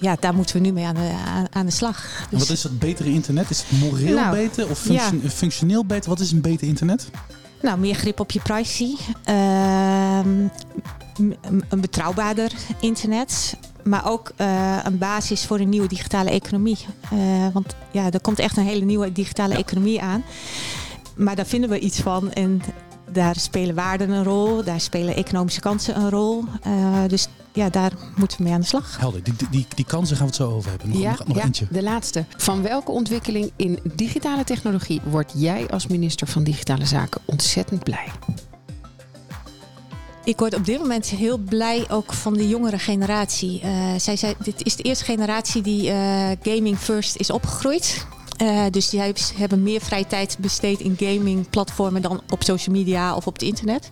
[0.00, 2.04] ja, daar moeten we nu mee aan de, aan, aan de slag.
[2.20, 3.50] en Dus- wat is dat betere internet?
[3.50, 6.10] Is het moreel Nou, beter of function- functioneel beter?
[6.10, 7.08] Wat is een beter internet?
[7.62, 8.94] Nou, meer grip op je privacy.
[9.24, 10.28] Ehm,
[11.68, 13.56] een betrouwbaarder internet.
[13.84, 16.78] Maar ook eh, een basis voor een nieuwe digitale economie.
[17.10, 17.18] Eh,
[17.52, 20.22] want ja, er komt echt een hele nieuwe digitale economie aan.
[21.16, 22.32] Maar daar vinden we iets van.
[22.32, 22.62] En
[23.12, 24.64] daar spelen waarden een rol.
[24.64, 26.44] Daar spelen economische kansen een rol.
[26.62, 26.72] Eh,
[27.06, 28.96] dus ja, daar moeten we mee aan de slag.
[28.98, 30.88] Helder, die, die, die kansen gaan we het zo over hebben.
[30.88, 31.66] Nog, nog, nog eentje.
[31.70, 32.24] de laatste.
[32.36, 38.06] Van welke ontwikkeling in digitale technologie word jij als minister van Digitale Zaken ontzettend blij?
[40.24, 43.60] Ik word op dit moment heel blij ook van de jongere generatie.
[43.60, 48.06] Eh, zij zei, dit is de eerste generatie die eh, gaming first is opgegroeid.
[48.36, 52.74] Eh, dus die hebben- hebben meer vrije tijd besteed in gaming platformen dan op social
[52.76, 53.90] media of op het internet.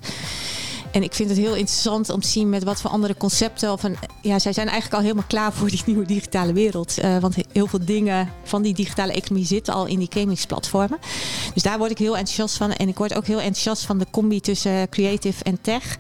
[0.90, 3.72] En ik vind het heel interessant om te zien met wat voor andere concepten.
[3.72, 6.98] Of een, ja, zij zijn eigenlijk al helemaal klaar voor die nieuwe digitale wereld.
[6.98, 10.98] Eh, want heel veel dingen van die digitale economie zitten al in die gamingsplatformen.
[11.55, 12.72] Dus daar word ik heel enthousiast van.
[12.72, 15.96] En ik word ook heel enthousiast van de combi tussen creative en tech.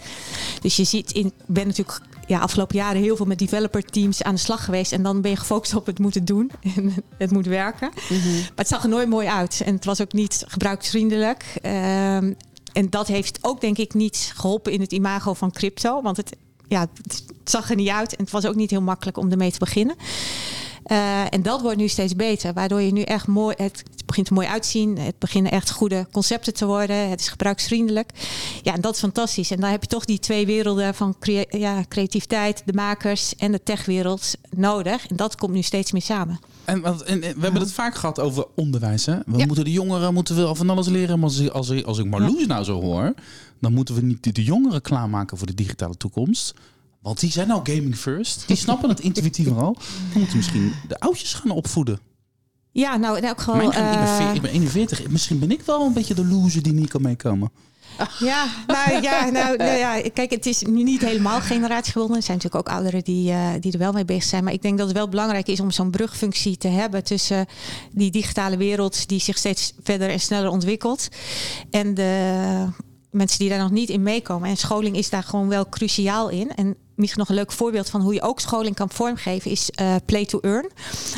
[0.60, 4.22] Dus je ziet, in, ik ben natuurlijk ja, afgelopen jaren heel veel met developer teams
[4.22, 4.92] aan de slag geweest.
[4.92, 6.50] En dan ben je gefocust op het moeten doen.
[6.76, 7.90] En het moet werken.
[7.94, 9.62] Maar het zag er nooit mooi uit.
[9.64, 11.44] En het was ook niet gebruiksvriendelijk.
[11.62, 12.32] Ehm,
[12.78, 16.02] en dat heeft ook denk ik niet geholpen in het imago van crypto.
[16.02, 16.36] Want het,
[16.68, 16.86] ja,
[17.44, 18.16] zag er niet uit.
[18.16, 19.96] En het was ook niet heel makkelijk om ermee te beginnen.
[20.82, 22.52] Eh, en dat wordt nu steeds beter.
[22.52, 23.54] Waardoor je nu echt mooi...
[23.58, 24.98] Het, het begint er mooi uitzien.
[24.98, 27.08] Het beginnen echt goede concepten te worden.
[27.08, 28.10] Het is gebruiksvriendelijk.
[28.62, 29.50] Ja, en dat is fantastisch.
[29.50, 31.14] En dan heb je toch die twee werelden van
[31.48, 35.06] ja, creativiteit, de makers en de techwereld nodig.
[35.06, 36.40] En dat komt nu steeds meer samen.
[36.68, 39.06] En, en, en we hebben het vaak gehad over onderwijs.
[39.06, 39.16] Hè?
[39.26, 39.46] We Ja.
[39.46, 41.18] moeten de jongeren moeten we van alles leren.
[41.18, 43.14] Maar als, ik- als, ik- als ik Marloes nou zo hoor,
[43.60, 46.54] dan moeten we niet de, jongeren klaarmaken voor de digitale toekomst.
[47.02, 48.44] Want die zijn nou gaming first.
[48.46, 49.54] Die snappen het intuïtief al.
[49.74, 51.98] Dan moeten we misschien de oudjes gaan opvoeden.
[52.72, 53.56] Ja, nou in elk geval...
[53.56, 55.08] Mijn, ik, ben, eh, veer- ik ben 41.
[55.08, 57.50] Misschien ben ik wel een beetje de loser die niet kan meekomen.
[58.18, 62.16] Ja, nou ja, nou, nou ja, kijk, het is nu niet helemaal generatiegebonden.
[62.16, 64.44] Er zijn natuurlijk ook ouderen die, eh, die er wel mee bezig zijn.
[64.44, 67.46] Maar ik denk dat het wel belangrijk is om zo'n brugfunctie te hebben tussen
[67.92, 71.08] die digitale wereld die zich steeds verder en sneller ontwikkelt.
[71.70, 72.66] En de
[73.10, 74.48] mensen die daar nog niet in meekomen.
[74.48, 76.54] En scholing is daar gewoon wel cruciaal in.
[76.54, 79.94] En misschien nog een leuk voorbeeld van hoe je ook scholing kan vormgeven is eh,
[80.04, 80.70] play to earn.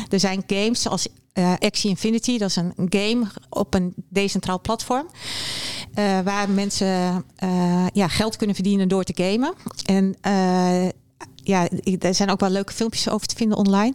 [0.09, 5.07] Er zijn games zoals eh Axie Infinity, dat is een game op een decentraal platform.
[5.93, 9.53] Eh, waar mensen eh, ja, geld kunnen verdienen door te gamen.
[9.85, 10.89] En eh,
[11.35, 11.67] ja,
[11.99, 13.93] er zijn ook wel leuke filmpjes over te vinden online.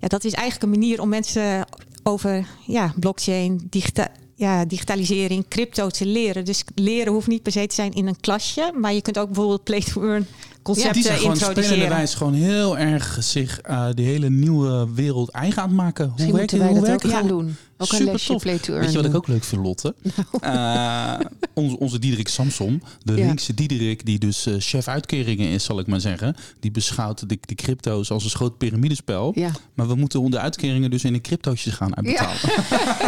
[0.00, 1.66] Ja, dat is eigenlijk een manier om mensen
[2.02, 6.44] over ja, blockchain, digita ja, digitalisering, crypto te leren.
[6.44, 8.72] Dus leren hoeft niet per se te zijn in een klasje.
[8.80, 10.26] Maar je kunt ook bijvoorbeeld play to earn
[10.62, 11.70] concepten die zijn gewoon introduceren.
[11.70, 16.06] spelenderwijs gewoon heel erg zich uh, die hele nieuwe wereld eigen aan het maken.
[16.06, 17.46] Misschien hoe moeten werkt wij hoe dat ook werkt gaan het?
[17.46, 17.56] doen.
[17.82, 18.42] Ook een Super lesje tof.
[18.42, 18.80] play to earn.
[18.84, 19.94] Weet je wat ik ook leuk vind, Lotte?
[20.40, 21.14] Eh,
[21.54, 23.26] onze, onze Diederik Samson, de Ja.
[23.26, 26.36] linkse Diederik, die dus eh, chef uitkeringen is, zal ik maar zeggen.
[26.60, 29.32] Die beschouwt de, de crypto's als een groot piramidespel.
[29.34, 29.50] Ja.
[29.74, 32.38] Maar we moeten de uitkeringen dus in de cryptootjes gaan uitbetalen.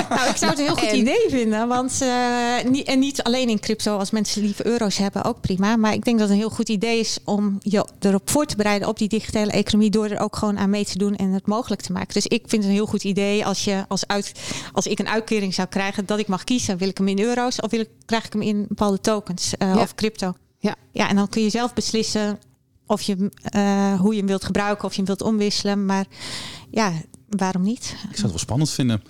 [0.09, 1.69] Nou, ik zou het een heel goed En- idee vinden.
[1.69, 5.77] Want, eh, niet, en niet alleen in crypto, als mensen liever euro's hebben, ook prima.
[5.77, 8.57] Maar ik denk dat het een heel goed idee is om je erop voor te
[8.57, 9.91] bereiden op die digitale economie.
[9.91, 12.15] Door er ook gewoon aan mee te doen en het mogelijk te maken.
[12.15, 14.33] Dus ik vind het een heel goed idee als, je als, uit,
[14.72, 16.79] als ik een uitkering zou krijgen, dat ik mag kiezen.
[16.79, 19.74] Wil ik hem in euro's of wil ik, krijg ik hem in bepaalde tokens eh,
[19.74, 19.81] Ja.
[19.81, 20.35] of crypto?
[20.59, 20.74] Ja.
[20.92, 22.38] ja, en dan kun je zelf beslissen
[22.87, 25.87] of je, hem, eh, hoe je hem wilt gebruiken, of je hem wilt omwisselen.
[25.87, 26.07] Maar
[26.70, 26.92] ja,
[27.29, 27.85] waarom niet?
[27.85, 29.03] Ik zou het wel spannend vinden.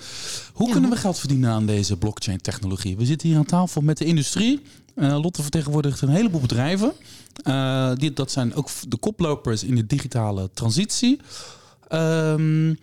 [0.52, 0.72] Hoe Ja.
[0.72, 2.96] kunnen we geld verdienen aan deze blockchain technologie?
[2.96, 4.62] We zitten hier aan tafel met de industrie.
[4.94, 6.92] Eh, Lotte vertegenwoordigt een heleboel bedrijven.
[7.42, 11.20] Eh, die, dat zijn ook de koplopers in de digitale transitie.
[11.88, 12.74] Ehm,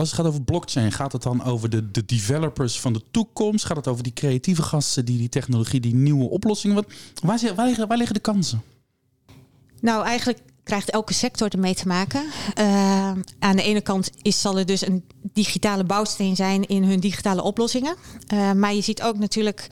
[0.00, 3.64] als het gaat over blockchain, gaat het dan over de, de developers van de toekomst?
[3.64, 6.76] Gaat het over die creatieve gasten die die technologie, die nieuwe oplossingen?
[6.76, 6.86] Wat,
[7.22, 8.62] waar, waar, liggen, de kansen?
[9.80, 12.24] Nou, eigenlijk krijgt elke sector ermee te maken.
[12.54, 17.00] Eh, aan de ene kant is, zal er dus een digitale bouwsteen zijn in hun
[17.00, 17.96] digitale oplossingen.
[18.26, 19.68] Eh, maar je ziet ook natuurlijk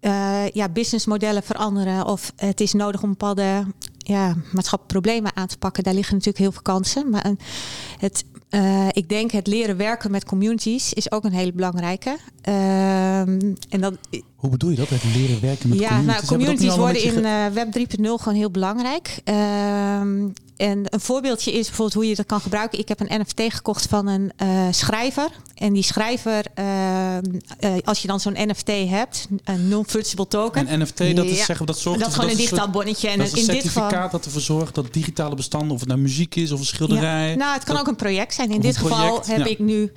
[0.00, 2.06] eh, ja, businessmodellen veranderen.
[2.06, 3.66] Of het is nodig om bepaalde
[3.98, 5.82] ja, maatschappelijke problemen aan te pakken.
[5.82, 7.10] Daar liggen natuurlijk heel veel kansen.
[7.10, 7.34] Maar
[7.98, 12.16] het, eh, ik denk het leren werken met communities is ook een hele belangrijke.
[12.42, 13.94] Ehm, en dat,
[14.34, 14.88] Hoe bedoel je dat?
[14.88, 16.20] Het leren werken met ja, communities?
[16.20, 19.20] nou, communities worden in eh, Web 3.0 gewoon heel belangrijk.
[19.24, 22.78] Ehm, en een voorbeeldje is bijvoorbeeld hoe je dat kan gebruiken.
[22.78, 25.30] Ik heb een NFT gekocht van een eh, schrijver.
[25.62, 27.22] En die schrijver, ehm,
[27.58, 30.66] eh, als je dan zo'n NFT hebt, een non-fungible token.
[30.66, 31.44] En NFT, dat is Ja.
[31.44, 33.08] zeggen we dat zorgt dat is gewoon een een digitaal bonnetje.
[33.08, 34.10] En dat is een in dit certificaat geval.
[34.10, 37.28] dat ervoor zorgt dat digitale bestanden, of het nou muziek is of een schilderij.
[37.30, 37.34] Ja.
[37.36, 38.50] Nou, het kan dat- ook een project zijn.
[38.50, 39.44] In dit een geval heb ja.
[39.44, 39.92] ik nu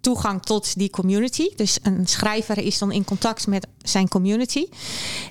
[0.00, 1.48] toegang tot die community.
[1.56, 4.66] Dus een schrijver is dan in contact met zijn community.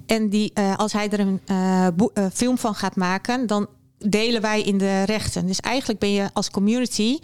[0.05, 1.87] En die, eh, als hij er een eh,
[2.33, 3.67] film van gaat maken, dan
[3.99, 5.45] delen wij in de rechten.
[5.47, 7.17] Dus eigenlijk ben je als community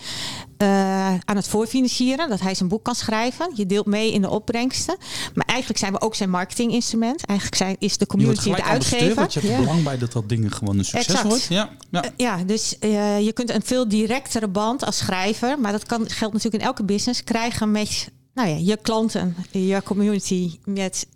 [0.58, 0.68] eh,
[1.08, 3.52] aan het voorfinancieren, dat hij zijn boek kan schrijven.
[3.56, 4.98] Je deelt mee in de opbrengsten.
[5.34, 7.26] Maar eigenlijk zijn we ook zijn marketinginstrument.
[7.26, 9.16] Eigenlijk zijn, is de community de uitgever.
[9.16, 9.60] want je hebt Ja.
[9.60, 11.28] belang bij dat dat ding gewoon een succes Exact.
[11.28, 11.46] wordt.
[11.50, 12.04] Ja, ja.
[12.04, 16.10] Eh, ja, dus eh, je kunt een veel directere band als schrijver, maar dat kan,
[16.10, 21.08] geldt natuurlijk in elke business, krijgen met nou ja, je klanten, je community, met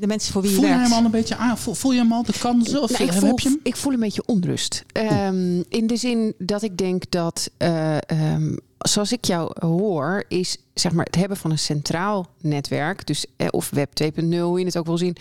[0.00, 1.58] de mensen voor wie je Voel je hem al een beetje aan?
[1.58, 2.82] Voel, voel je hem al de kansen?
[2.82, 3.60] Of Nou, ik, heb, voel, heb je hem?
[3.62, 4.84] ik voel een beetje onrust.
[4.92, 10.56] Ehm, in de zin dat ik denk dat, eh, ehm, zoals ik jou hoor, is
[10.74, 14.64] zeg maar het hebben van een centraal netwerk, dus eh, of Web 2.0, hoe je
[14.64, 15.16] het ook wil zien,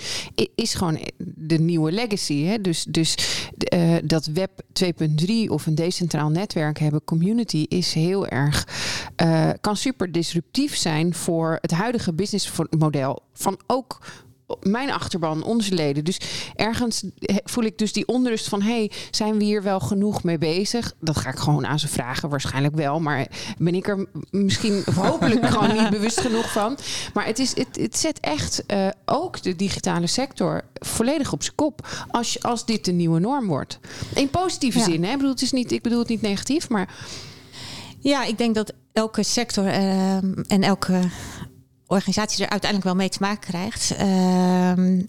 [0.56, 2.44] is gewoon de nieuwe legacy.
[2.44, 2.62] Hè?
[2.62, 3.16] Dus, dus
[3.58, 8.68] eh, dat Web 2.3 of een decentraal netwerk hebben, community, is heel erg,
[9.16, 14.00] eh, kan super disruptief zijn voor het huidige businessmodel van ook
[14.62, 16.04] mijn achterban, onze leden.
[16.04, 16.20] Dus
[16.56, 17.04] ergens
[17.44, 18.62] voel ik dus die onrust van...
[18.62, 20.94] hey, zijn we hier wel genoeg mee bezig?
[21.00, 23.00] Dat ga ik gewoon aan ze vragen, waarschijnlijk wel.
[23.00, 26.78] Maar ben ik er misschien hopelijk gewoon niet bewust genoeg van.
[27.14, 31.56] Maar het, is, het, het zet echt eh, ook de digitale sector volledig op zijn
[31.56, 31.88] kop...
[32.12, 33.80] als, als dit de nieuwe norm wordt.
[34.16, 34.84] In positieve Ja.
[34.84, 35.12] zin, hè?
[35.12, 36.94] Ik, bedoel, het is niet, ik bedoel het niet negatief, maar...
[38.02, 41.00] Ja, ik denk dat elke sector ehm, en elke
[41.90, 43.96] organisatie er uiteindelijk wel mee te maken krijgt.
[43.96, 45.02] Ehm,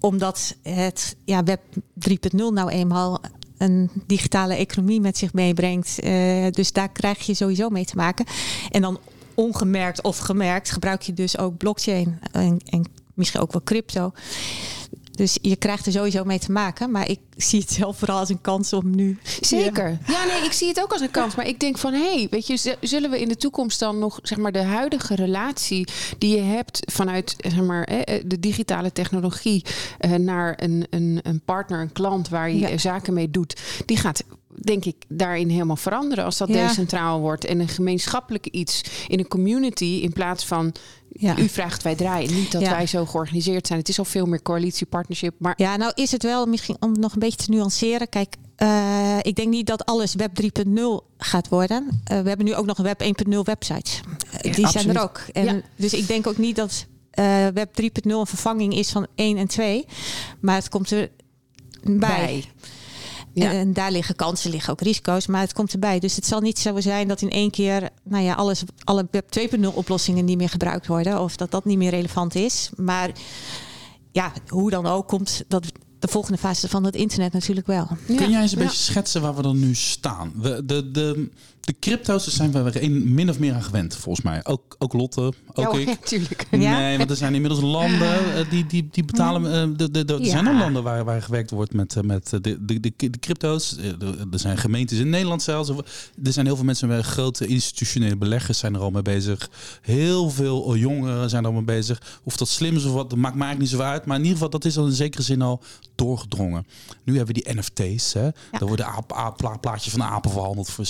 [0.00, 1.60] omdat het ja, Web
[1.94, 3.20] 3.0 nou eenmaal
[3.58, 6.00] een digitale economie met zich meebrengt.
[6.00, 8.26] Eh, dus daar krijg je sowieso mee te maken.
[8.70, 8.98] En dan
[9.34, 14.12] ongemerkt of gemerkt gebruik je dus ook blockchain en, en misschien ook wel crypto.
[15.10, 16.90] Dus je krijgt er sowieso mee te maken.
[16.90, 19.18] Maar ik zie het zelf vooral als een kans om nu.
[19.40, 19.98] Zeker.
[20.06, 21.34] Ja, nee, ik zie het ook als een kans.
[21.34, 24.18] Maar ik denk van, hé, hey, weet je, zullen we in de toekomst dan nog,
[24.22, 29.64] zeg maar, de huidige relatie die je hebt vanuit, zeg maar, eh, de digitale technologie
[29.98, 32.68] eh, naar een, een, een partner, een klant waar je Ja.
[32.68, 34.24] eh, zaken mee doet, die gaat
[34.60, 36.66] denk ik daarin helemaal veranderen als dat Ja.
[36.66, 40.72] decentraal wordt en een gemeenschappelijk iets in een community in plaats van
[41.12, 41.38] Ja.
[41.38, 42.70] u vraagt wij draaien niet dat Ja.
[42.70, 46.10] wij zo georganiseerd zijn het is al veel meer coalitie partnership maar Ja, nou is
[46.12, 48.08] het wel misschien om nog een beetje te nuanceren.
[48.08, 52.00] Kijk, eh, ik denk niet dat alles Web 3.0 gaat worden.
[52.04, 54.00] Eh, we hebben nu ook nog een Web 1.0 websites.
[54.40, 55.20] Eh, Die zijn er ook.
[55.32, 55.60] En, Ja.
[55.76, 56.86] Dus ik denk ook niet dat
[57.54, 59.84] Web 3.0 een vervanging is van 1 en 2.
[60.40, 61.10] Maar het komt er
[61.82, 61.98] bij.
[61.98, 62.44] bij.
[63.42, 63.52] Ja.
[63.52, 65.98] En daar liggen kansen, liggen ook risico's, maar het komt erbij.
[65.98, 69.38] Dus het zal niet zo zijn dat in één keer nou ja, alles, alle Web
[69.38, 71.20] 2.0 oplossingen niet meer gebruikt worden.
[71.20, 72.70] Of dat dat niet meer relevant is.
[72.76, 73.10] Maar
[74.12, 75.64] ja, hoe dan ook komt dat
[75.98, 77.88] de volgende fase van het internet natuurlijk wel.
[78.06, 78.64] Kun jij eens een Ja.
[78.64, 80.32] beetje schetsen waar we dan nu staan?
[80.36, 81.30] We, de, de,
[81.66, 84.44] de crypto's zijn we er min of meer aan gewend, volgens mij.
[84.44, 85.20] Ook, ook Lotte,
[85.54, 85.86] ook Ja, ik.
[86.00, 86.46] natuurlijk.
[86.50, 86.78] Ja.
[86.78, 89.52] Nee, want er zijn inmiddels landen eh, die, die, die betalen.
[89.52, 90.28] eh, de, de, de, er Ja.
[90.30, 93.76] zijn al landen waar, waar gewerkt wordt met, eh, met de, de, de, crypto's.
[94.32, 95.68] Er zijn gemeentes in Nederland zelfs.
[96.24, 99.50] Er zijn heel veel mensen met grote institutionele beleggers zijn er al mee bezig.
[99.82, 102.20] Heel veel jongeren zijn er al mee bezig.
[102.24, 104.04] Of dat slim is of wat, dat maakt eigenlijk niet zo uit.
[104.06, 105.62] Maar in ieder geval, dat is al in zekere zin al
[105.94, 106.66] doorgedrongen.
[107.04, 108.12] Nu hebben we die NFT's.
[108.12, 108.28] Hè?
[108.50, 110.84] Daar worden aap, aap, pla- plaatjes van apen verhandeld voor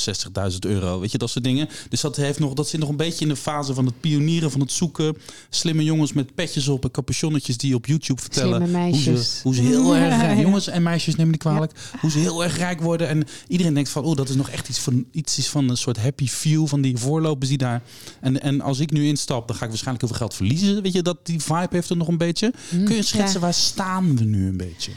[0.51, 1.01] 60.000 euro.
[1.01, 1.69] Weet je, dat soort dingen.
[1.89, 4.51] Dus dat, heeft nog, dat zit nog een beetje in de fase van het pionieren,
[4.51, 5.17] van het zoeken.
[5.51, 9.41] Slimme jongens met petjes op en capuchonnetjes die op YouTube vertellen Slimme hoe ze, meisjes.
[9.43, 10.41] hoe ze heel erg, Ja, ja.
[10.41, 13.09] jongens en meisjes neem me niet kwalijk, hoe ze heel erg rijk worden.
[13.09, 15.77] En iedereen denkt van, oh, dat is nog echt iets van, iets is van een
[15.77, 17.83] soort happy view van die voorlopers die daar.
[18.21, 20.83] En, en als ik nu instap, dan ga ik waarschijnlijk heel veel geld verliezen.
[20.83, 22.53] Weet je, dat die vibe heeft er nog een beetje.
[22.85, 23.39] Kun je schetsen, Ja.
[23.41, 24.91] waar staan we nu een beetje?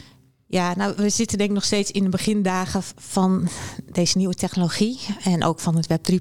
[0.50, 3.48] Ja, nou, we zitten denk ik nog steeds in de begindagen van
[3.92, 4.98] deze nieuwe technologie.
[5.24, 6.18] En ook van het Web 3.0.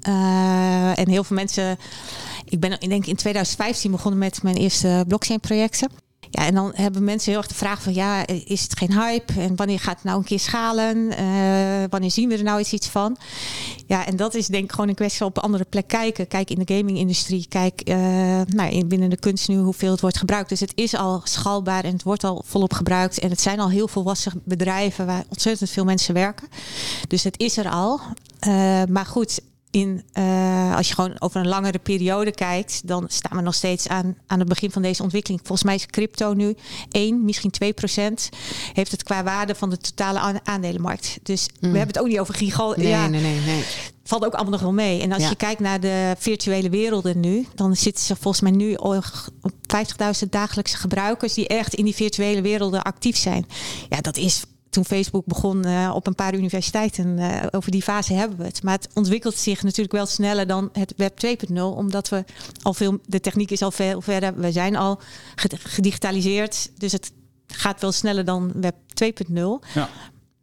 [0.00, 1.78] Eh, en heel veel mensen...
[2.44, 6.03] Ik ben ik denk in 2015 begonnen met mijn eerste blockchain projecten.
[6.36, 7.94] Ja, en dan hebben mensen heel erg de vraag van...
[7.94, 9.32] ja, is het geen hype?
[9.40, 11.10] En wanneer gaat het nou een keer schalen?
[11.10, 11.26] Eh,
[11.90, 13.16] wanneer zien we er nou eens iets van?
[13.86, 16.28] Ja, en dat is denk ik gewoon een kwestie op een andere plek kijken.
[16.28, 17.46] Kijk in de gaming-industrie.
[17.48, 17.96] Kijk eh,
[18.46, 20.48] nou, in, binnen de kunst nu hoeveel het wordt gebruikt.
[20.48, 23.18] Dus het is al schaalbaar en het wordt al volop gebruikt.
[23.18, 26.48] En het zijn al heel volwassen bedrijven waar ontzettend veel mensen werken.
[27.08, 28.00] Dus het is er al.
[28.38, 29.40] Eh, maar goed,
[29.74, 33.88] in, eh, als je gewoon over een langere periode kijkt, dan staan we nog steeds
[33.88, 35.40] aan, aan het begin van deze ontwikkeling.
[35.44, 36.56] Volgens mij is crypto nu
[36.90, 38.28] 1, misschien 2 procent.
[38.72, 41.18] Heeft het qua waarde van de totale aan- aandelenmarkt.
[41.22, 42.74] Dus we hebben het ook niet over gigal.
[42.76, 43.64] Nee, ja, nee, nee, nee.
[44.04, 45.00] valt ook allemaal nog wel mee.
[45.02, 45.28] En als Ja.
[45.28, 48.96] je kijkt naar de virtuele werelden nu, dan zitten ze volgens mij nu al
[49.42, 53.46] op 50.000 dagelijkse gebruikers die echt in die virtuele werelden actief zijn.
[53.88, 54.42] Ja, dat is
[54.74, 57.18] toen Facebook begon eh, op een paar universiteiten.
[57.18, 58.62] eh, over die fase hebben we het.
[58.62, 62.24] Maar het ontwikkelt zich natuurlijk wel sneller dan het Web 2.0, omdat we
[62.62, 64.34] al veel, de techniek is al veel verder.
[64.36, 65.00] We zijn al
[65.34, 67.12] ged- gedigitaliseerd, dus het
[67.46, 69.60] gaat wel sneller dan Web 2.0.
[69.74, 69.88] Ja.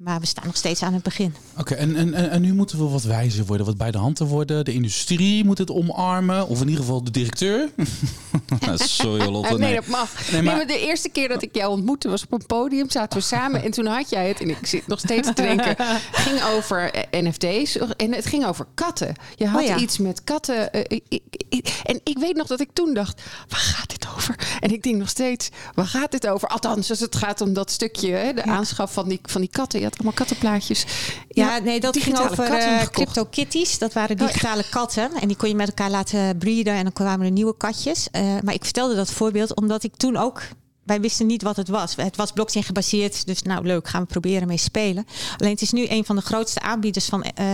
[0.04, 1.34] Maar we staan nog steeds aan het begin.
[1.58, 4.16] Oké, en, en, en en nu moeten we wat wijzer worden, wat bij de hand
[4.16, 4.66] te worden.
[4.66, 7.70] De industrie moet het omarmen, of in ieder geval de directeur.
[8.76, 9.50] Sorry, Lotte.
[9.50, 9.76] Eh, nee, Nee.
[9.76, 10.32] dat mag.
[10.32, 12.90] Nee, Nee, maar- de eerste keer dat ik jou ontmoette was op een podium.
[12.90, 14.42] Zaten we samen en toen had jij het.
[14.42, 15.76] En ik zit nog steeds te denken.
[16.12, 17.78] ging over eh, NFT's.
[17.98, 19.14] En het ging over katten.
[19.36, 19.78] Je had Oh ja.
[19.78, 20.74] iets met katten.
[20.74, 23.22] eh, ik- ik- ik- en ik weet nog dat ik toen dacht.
[23.50, 24.36] Waar gaat dit over?
[24.60, 25.50] En ik denk nog steeds.
[25.74, 26.48] Waar gaat dit over?
[26.48, 28.12] Althans, als het gaat om dat stukje.
[28.12, 29.80] Hè, de aanschaf van die, van die katten.
[29.92, 30.86] Had allemaal kattenplaatjes.
[31.30, 33.78] Ja, nee, dat ging over eh, crypto kitties.
[33.78, 34.26] Dat waren ja.
[34.26, 35.12] digitale katten.
[35.22, 36.74] En die kon je met elkaar laten breeden.
[36.74, 38.08] En dan kwamen er nieuwe katjes.
[38.12, 40.42] Eh, maar ik vertelde dat voorbeeld omdat ik toen ook...
[40.84, 41.96] Wij wisten niet wat het was.
[41.96, 43.26] Het was blockchain gebaseerd.
[43.26, 45.06] Dus nou leuk, gaan we proberen mee spelen.
[45.38, 47.46] Alleen het is nu een van de grootste aanbieders van eh,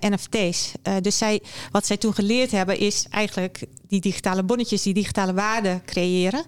[0.00, 0.72] NFT's.
[1.00, 5.80] Dus zij, wat zij toen geleerd hebben is eigenlijk die digitale bonnetjes, die digitale waarde
[5.86, 6.44] creëren.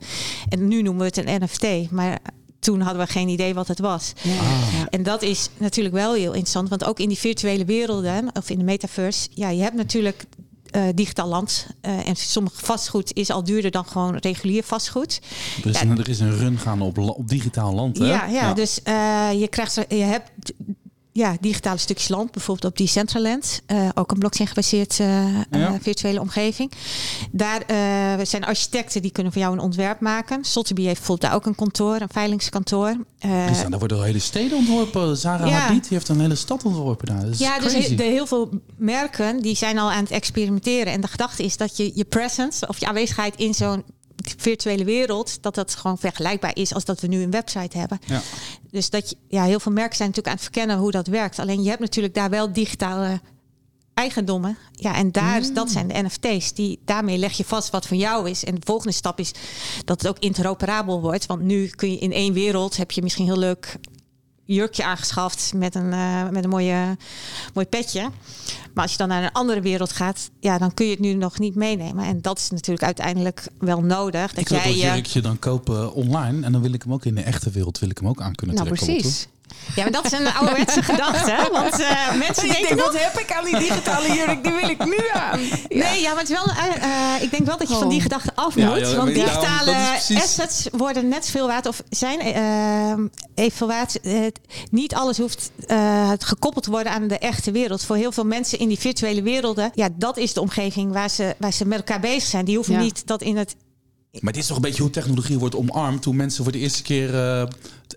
[0.49, 1.91] En nu noemen we het een NFT.
[1.91, 2.19] Maar
[2.61, 4.13] toen hadden we geen idee wat het was.
[4.23, 4.39] Ja.
[4.39, 4.73] Ah.
[4.79, 4.87] Ja.
[4.91, 8.59] En dat is natuurlijk wel heel interessant, want ook in die virtuele werelden of in
[8.59, 10.25] de metaverse, ja, je hebt natuurlijk
[10.71, 11.67] eh, digitaal land.
[11.81, 15.21] eh, en sommige vastgoed is al duurder dan gewoon regulier vastgoed.
[15.65, 15.87] Er is, Ja.
[15.87, 17.99] een, er is een run gaan op, op digitaal land.
[17.99, 18.07] Hè?
[18.07, 20.31] Ja, ja, dus eh, je krijgt je hebt
[21.19, 25.79] ja, digitale stukjes land, bijvoorbeeld op Decentraland, eh ook een blockchain gebaseerd eh, eh, Ja.
[25.81, 26.73] virtuele omgeving.
[27.33, 27.63] Daar
[28.27, 30.45] zijn architecten die kunnen voor jou een ontwerp maken.
[30.45, 32.97] Sotheby heeft bijvoorbeeld daar ook een kantoor, een veilingskantoor.
[33.19, 35.17] Dan, daar worden al hele steden ontworpen.
[35.17, 35.53] Zara Ja.
[35.59, 37.21] Hadid heeft een hele stad ontworpen daar.
[37.25, 40.93] Dat is Ja, dus he- de, heel veel merken die zijn al aan het experimenteren.
[40.93, 43.85] En de gedachte is dat je je presence of je aanwezigheid in zo'n
[44.37, 47.99] virtuele wereld, dat dat gewoon vergelijkbaar is als dat we nu een website hebben.
[48.07, 48.23] Ja.
[48.71, 51.39] Dus dat je, ja, heel veel merken zijn natuurlijk aan het verkennen hoe dat werkt.
[51.39, 53.21] Alleen je hebt natuurlijk daar wel digitale
[53.95, 54.59] eigendommen.
[54.73, 55.55] Ja, en daar, Mm.
[55.55, 56.53] dat zijn de NFT's.
[56.53, 58.45] Die, daarmee leg je vast wat van jou is.
[58.45, 59.33] En de volgende stap is
[59.85, 61.27] dat het ook interoperabel wordt.
[61.27, 63.77] Want nu kun je in één wereld, heb je misschien heel leuk
[64.55, 66.97] jurkje aangeschaft met een, eh, met een mooie,
[67.55, 68.01] mooi petje.
[68.75, 71.15] Maar als je dan naar een andere wereld gaat, ja, dan kun je het nu
[71.15, 72.05] nog niet meenemen.
[72.05, 74.29] En dat is natuurlijk uiteindelijk wel nodig.
[74.33, 74.87] Dat Ik wil jij dat je.
[74.87, 76.45] jurkje dan kopen online.
[76.47, 78.35] En dan wil ik hem ook in de echte wereld wil ik hem ook aan
[78.35, 78.87] kunnen Nou, trekken.
[78.95, 79.29] precies.
[79.75, 81.49] Ja, maar dat is een ouderwetse gedachte.
[81.53, 84.43] Want eh, mensen Ik denken denk, wat heb ik aan die digitale jurk?
[84.45, 85.41] Die wil ik nu aan.
[85.69, 87.91] Nee, ja, maar het is wel, eh, eh, ik denk wel dat je van Oh.
[87.91, 88.79] die gedachte af moet.
[88.91, 93.05] ja, want digitale precies- assets worden net zoveel waard of zijn eh,
[93.45, 94.01] evenveel waard.
[94.01, 94.21] Eh,
[94.71, 97.85] niet alles hoeft eh, gekoppeld te worden aan de echte wereld.
[97.85, 101.35] Voor heel veel mensen in die virtuele werelden, ja, dat is de omgeving waar ze,
[101.39, 102.45] waar ze met elkaar bezig zijn.
[102.45, 102.81] Die hoeven Ja.
[102.81, 103.55] niet dat in het
[104.13, 106.03] Maar dit is toch een beetje hoe technologie wordt omarmd.
[106.03, 107.43] Toen mensen voor de eerste keer uh,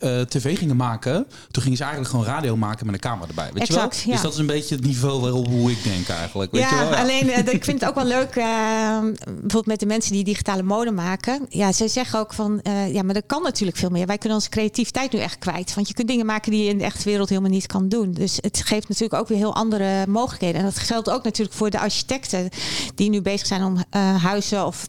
[0.02, 1.28] uh, tv gingen maken.
[1.52, 3.50] Toen gingen ze eigenlijk gewoon radio maken met een camera erbij.
[3.54, 4.08] Weet exact, je wel?
[4.08, 4.14] Ja.
[4.14, 6.52] Dus dat is een beetje het niveau waarop hoe ik denk eigenlijk.
[6.52, 6.92] Weet ja, je wel?
[6.92, 8.34] ja, alleen uh, ik vind het ook wel leuk.
[8.34, 11.46] bijvoorbeeld met de mensen die digitale mode maken.
[11.50, 14.06] Ja, ze zeggen ook van ja, maar dat kan natuurlijk veel meer.
[14.06, 15.74] Wij kunnen onze creativiteit nu echt kwijt.
[15.74, 18.12] Want je kunt dingen maken die je in de echte wereld helemaal niet kan doen.
[18.12, 20.60] Dus het geeft natuurlijk ook weer heel andere mogelijkheden.
[20.60, 22.50] En dat geldt ook natuurlijk voor de architecten
[22.96, 23.78] die nu bezig zijn om
[24.18, 24.88] huizen of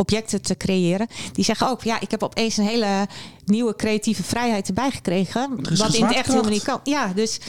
[0.00, 1.06] objecten te creëren.
[1.32, 3.06] Die zeggen ook, ja, ik heb opeens een hele
[3.50, 5.48] nieuwe creatieve vrijheid erbij gekregen.
[5.76, 6.80] Wat in het echt helemaal niet kan.
[6.84, 7.40] Ja, dus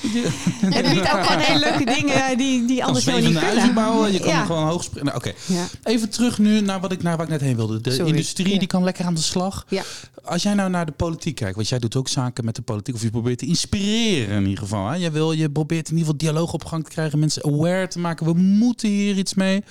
[0.62, 3.74] het biedt ook gewoon hele leuke dingen die, die anders helemaal niet kunnen.
[3.74, 4.46] bouwen, je kan ja.
[4.46, 5.06] gewoon hoog springen.
[5.06, 5.58] Nou, Oké, okay.
[5.58, 5.68] ja.
[5.84, 7.82] even terug nu naar wat ik, naar waar ik net heen wilde.
[7.82, 8.10] De Sorry.
[8.10, 9.66] industrie die kan lekker aan de slag.
[9.70, 9.84] Ja.
[10.24, 12.96] Als jij nou naar de politiek kijkt, want jij doet ook zaken met de politiek,
[12.96, 14.88] of je probeert te inspireren in ieder geval.
[14.88, 14.96] Hè?
[14.96, 18.00] Jij wil, je probeert in ieder geval dialoog op gang te krijgen, mensen aware te
[18.00, 18.26] maken.
[18.26, 19.64] We moeten hier iets mee.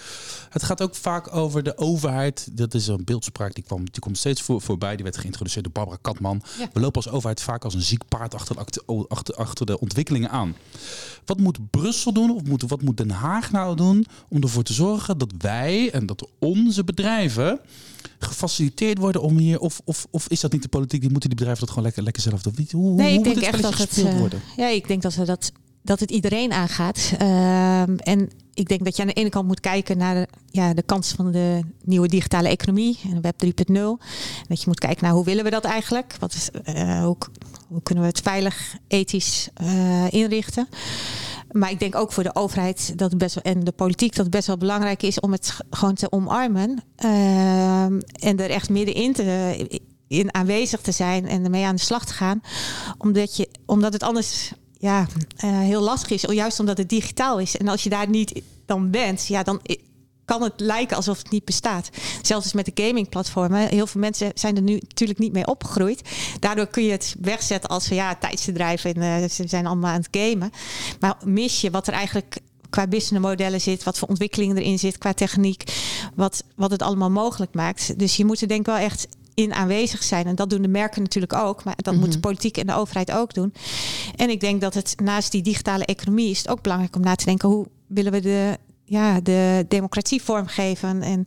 [0.49, 2.49] Het gaat ook vaak over de overheid.
[2.53, 4.95] Dat is een beeldspraak die, kwam, die komt steeds voor, voorbij.
[4.95, 6.69] Die werd geïntroduceerd door Barbara Ja.
[6.73, 8.57] We lopen als overheid vaak als een ziek paard achter,
[9.37, 10.57] achter, de ontwikkelingen aan.
[11.25, 14.73] Wat moet Brussel doen, of moet, wat moet Den Haag nou doen om ervoor te
[14.73, 17.61] zorgen dat wij en dat onze bedrijven
[18.19, 21.01] gefaciliteerd worden om hier, of, of, of is dat niet de politiek?
[21.01, 22.55] Die moeten die bedrijven dat gewoon lekker, lekker zelf doen?
[22.71, 23.99] Hoe, nee, hoe ik denk moet echt dat het.
[23.99, 24.41] uh, worden?
[24.57, 25.53] Ja, ik denk dat we dat
[25.91, 27.13] dat het iedereen aangaat.
[27.23, 30.75] Uh, en ik denk dat je aan de ene kant moet kijken naar de, ja,
[30.75, 33.53] de kans van de nieuwe digitale economie en web 3.0.
[34.49, 36.17] Dat je moet kijken naar hoe willen we dat eigenlijk?
[36.19, 40.69] Wat is, uh, hoe, kunnen we het veilig, ethisch uh, inrichten?
[41.51, 44.47] Maar ik denk ook voor de overheid dat best wel, en de politiek dat best
[44.47, 46.83] wel belangrijk is om het gewoon te omarmen.
[48.13, 52.13] en er echt middenin te, in aanwezig te zijn en ermee aan de slag te
[52.13, 52.41] gaan.
[52.99, 55.07] Omdat, je, omdat het anders ja,
[55.45, 57.57] uh, heel lastig is, juist omdat het digitaal is.
[57.57, 59.61] En als je daar niet dan bent, ja, dan
[60.25, 61.91] kan het lijken alsof het niet bestaat.
[62.23, 63.69] Zelfs met de gamingplatformen.
[63.69, 66.03] Heel veel mensen zijn er nu natuurlijk niet mee opgegroeid.
[66.39, 70.09] Daardoor kun je het wegzetten als ja, tijdsbedrijven en uh, ze zijn allemaal aan het
[70.11, 70.51] gamen.
[71.01, 72.39] Maar mis je wat er eigenlijk
[72.71, 75.65] qua businessmodellen zit, wat voor ontwikkeling erin zit, qua techniek,
[76.15, 77.99] wat, wat het allemaal mogelijk maakt.
[77.99, 79.09] Dus je moet er denk ik wel echt
[79.43, 80.27] in aanwezig zijn.
[80.27, 81.65] En dat doen de merken natuurlijk ook.
[81.65, 82.01] Maar dat mm -hmm.
[82.01, 83.53] moet de politiek en de overheid ook doen.
[84.17, 87.15] En ik denk dat het naast die digitale economie is het ook belangrijk om na
[87.15, 91.03] te denken hoe willen we de, ja, de democratie vormgeven.
[91.03, 91.27] En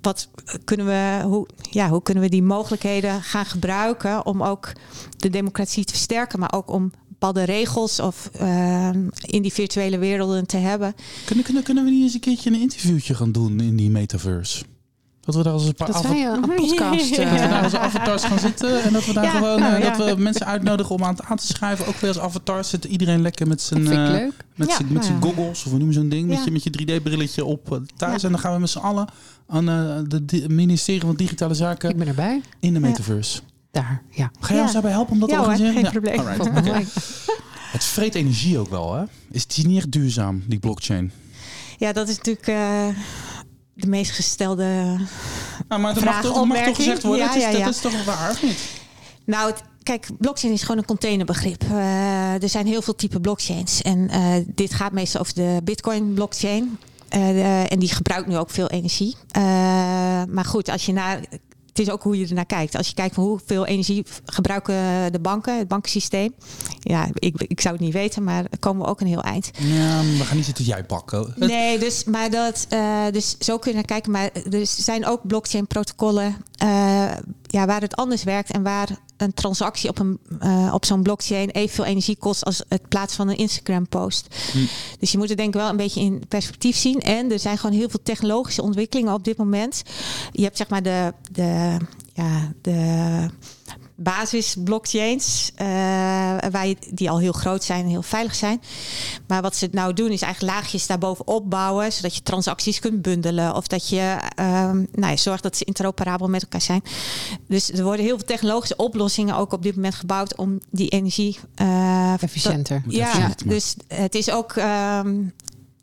[0.00, 0.28] wat
[0.64, 4.72] kunnen we, hoe, ja, hoe kunnen we die mogelijkheden gaan gebruiken om ook
[5.16, 8.88] de democratie te versterken, maar ook om bepaalde regels of uh,
[9.20, 10.94] in die virtuele werelden te hebben.
[11.24, 14.64] Kunnen, kunnen, kunnen we niet eens een keertje een interviewtje gaan doen in die metaverse?
[15.24, 17.10] Dat we daar als een paar dat wij een podcast.
[17.18, 18.82] Uh, dat we daar als avatars gaan zitten.
[18.82, 19.96] En dat we daar Ja, gewoon nou, uh, ja.
[19.96, 21.86] dat we mensen uitnodigen om aan, aan te schrijven.
[21.86, 23.96] Ook weer als avatars zit iedereen lekker met zijn, ik eh,
[24.54, 25.26] met Ja, zijn, met nou zijn ja.
[25.26, 25.58] goggles.
[25.58, 26.26] Of hoe noemen ze zo'n ding?
[26.28, 26.44] Met Ja.
[26.44, 26.70] je, met je
[27.00, 28.20] 3D-brilletje op eh, thuis.
[28.20, 28.26] Ja.
[28.26, 29.08] En dan gaan we met z'n allen
[29.48, 32.40] aan eh, de, di- ministerie van Digitale Ik Zaken ben erbij.
[32.60, 32.86] in de Ja.
[32.86, 33.40] metaverse.
[33.70, 34.30] Daar, ja.
[34.40, 34.62] Ga jij Ja.
[34.62, 35.82] ons daarbij helpen om dat Ja te hoor, organiseren?
[35.82, 36.46] geen probleem.
[36.56, 36.94] alright.
[37.72, 39.02] Het vreet energie ook wel, hè?
[39.30, 41.12] Is die niet echt duurzaam, die blockchain?
[41.78, 42.86] Ja, dat is natuurlijk eh,
[43.74, 44.64] de meest gestelde.
[45.68, 47.24] Nou, maar dat mag Vraag, toch, mag toch gezegd worden?
[47.24, 47.64] Ja, het is, ja, ja.
[47.64, 48.58] Dat is toch waar, of niet?
[49.24, 51.62] Nou, het- kijk, blockchain is gewoon een containerbegrip.
[51.62, 53.82] Eh, er zijn heel veel typen blockchains.
[53.82, 56.78] En eh, dit gaat meestal over de Bitcoin-blockchain.
[57.08, 59.16] Eh, de- en die gebruikt nu ook veel energie.
[59.30, 59.42] Eh,
[60.28, 61.20] maar goed, als je naar.
[61.72, 62.76] Het is ook hoe je ernaar kijkt.
[62.76, 66.34] Als je kijkt van hoeveel energie gebruiken de banken, het bankensysteem.
[66.80, 69.50] Ja, ik, ik zou het niet weten, maar komen we ook een heel eind.
[69.58, 71.34] Ja, we gaan niet zitten jij pakken.
[71.36, 74.12] Nee, dus, maar dat, eh, dus zo kun je naar kijken.
[74.12, 76.68] Maar er zijn ook blockchain protocollen eh,
[77.42, 78.88] ja, waar het anders werkt en waar
[79.22, 83.28] een transactie op, een, eh, op zo'n blockchain evenveel energie kost als het plaatsen van
[83.28, 84.26] een Instagram post.
[84.52, 84.58] Hm.
[84.98, 87.00] Dus je moet het denk ik wel een beetje in perspectief zien.
[87.00, 89.82] En er zijn gewoon heel veel technologische ontwikkelingen op dit moment.
[90.32, 91.76] Je hebt zeg maar de, de,
[92.12, 93.28] ja, de
[93.94, 95.66] basis blockchains eh,
[96.50, 98.62] waar je, die al heel groot zijn en heel veilig zijn.
[99.26, 103.54] Maar wat ze nou doen is eigenlijk laagjes daarbovenop bouwen, zodat je transacties kunt bundelen
[103.54, 106.82] of dat je ehm, nou ja, zorgt dat ze interoperabel met elkaar zijn.
[107.48, 111.38] Dus er worden heel veel technologische oplossingen ook op dit moment gebouwd om die energie
[111.54, 112.82] eh, Efficiënter.
[112.88, 114.52] Ja, dus het is ook.
[114.52, 115.32] ehm, Want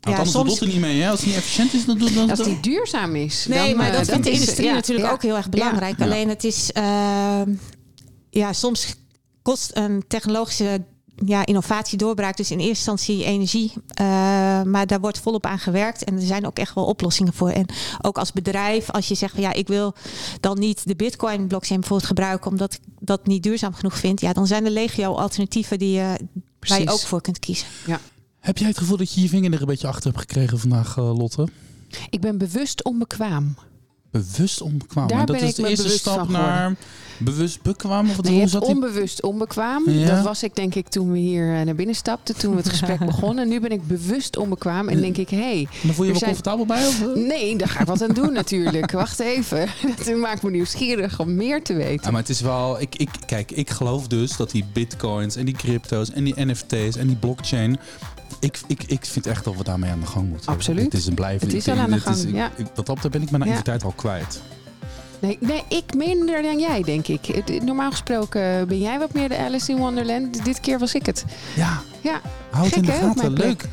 [0.00, 1.10] ja, anders soms doet het niet mee, hè?
[1.10, 3.46] Als het niet efficiënt is, dan doet dan, Als die duurzaam is.
[3.48, 5.12] Nee, dan, maar eh, dat vindt de industrie ja, natuurlijk ja.
[5.12, 5.98] ook heel erg belangrijk.
[5.98, 6.04] Ja.
[6.04, 7.40] Alleen het is, uh,
[8.30, 8.94] ja, soms
[9.42, 10.84] kost een technologische
[11.26, 13.72] ja, innovatie doorbraak dus in eerste instantie energie.
[14.00, 14.06] Uh,
[14.62, 17.50] maar daar wordt volop aan gewerkt en er zijn ook echt wel oplossingen voor.
[17.50, 17.66] En
[18.00, 19.94] ook als bedrijf, als je zegt van ja, ik wil
[20.40, 24.20] dan niet de Bitcoin blockchain bijvoorbeeld gebruiken omdat ik dat niet duurzaam genoeg vind.
[24.20, 26.20] Ja, dan zijn er legio alternatieven die je,
[26.60, 27.66] waar je ook voor kunt kiezen.
[28.40, 30.96] Heb jij het gevoel dat je je vinger er een beetje achter hebt gekregen vandaag,
[30.96, 31.48] eh, Lotte?
[32.10, 33.56] Ik ben bewust onbekwaam.
[34.10, 35.08] Bewust onbekwaam.
[35.08, 36.74] Daar dat ben is ik de eerste stap naar
[37.18, 38.10] bewust bekwaam.
[38.10, 39.90] Of Nee, hoe hebt onbewust onbekwaam.
[39.90, 40.14] Ja.
[40.14, 42.68] Dat was ik denk ik toen we hier eh, naar binnen stapten, toen we het
[42.68, 43.48] gesprek begonnen.
[43.48, 46.18] Nu ben ik bewust onbekwaam en denk ik, hé, hey, Dan voel je je wel
[46.18, 46.86] zijn- comfortabel bij?
[46.86, 47.00] Of?
[47.00, 47.06] eh?
[47.26, 48.90] nee, daar ga ik wat aan doen natuurlijk.
[48.92, 49.66] Wacht even,
[50.04, 52.04] dat maakt me nieuwsgierig om meer te weten.
[52.04, 52.80] Ja, maar het is wel.
[52.80, 56.96] Ik, ik, kijk, ik geloof dus dat die bitcoins en die crypto's en die NFT's
[56.96, 57.78] en die blockchain.
[58.40, 60.52] Ik, ik, ik vind echt dat we daarmee aan de gang moeten.
[60.52, 60.84] Absoluut.
[60.84, 62.50] Het is een blijvend Het is al aan de is- gang, ik- ja.
[62.56, 63.48] ik- dat ben ik mijn Ja.
[63.48, 64.40] naïviteit al kwijt.
[65.18, 67.62] Nee, nee, ik minder dan jij, denk ik.
[67.62, 70.44] Normaal gesproken ben jij wat meer de Alice in Wonderland.
[70.44, 71.24] Dit keer was ik het.
[71.56, 72.20] Ja, Ja,
[72.50, 73.32] houd het in de Gek, gaten.
[73.32, 73.64] Leuk.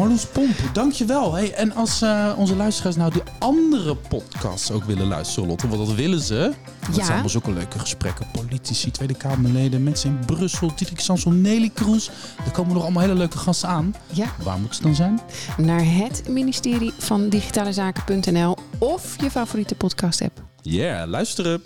[0.00, 1.34] Marloes Pomp, dankjewel.
[1.34, 5.86] Hey, en als eh, onze luisteraars nou die andere podcasts ook willen luisteren, Lotte, want
[5.86, 6.52] dat willen ze.
[6.86, 7.04] Dat Ja.
[7.04, 8.26] zijn wel zulke leuke gesprekken.
[8.32, 12.10] Politici, Tweede Kamerleden, mensen in Brussel, Diederik Samson, Nelly Kroes.
[12.44, 13.94] Er komen nog allemaal hele leuke gasten aan.
[14.12, 14.26] ja.
[14.42, 15.20] Waar moeten ze dan zijn?
[15.56, 20.42] Naar het ministerie van digitale zaken.nl of je favoriete podcast app.
[20.62, 21.62] Ja, luisteren.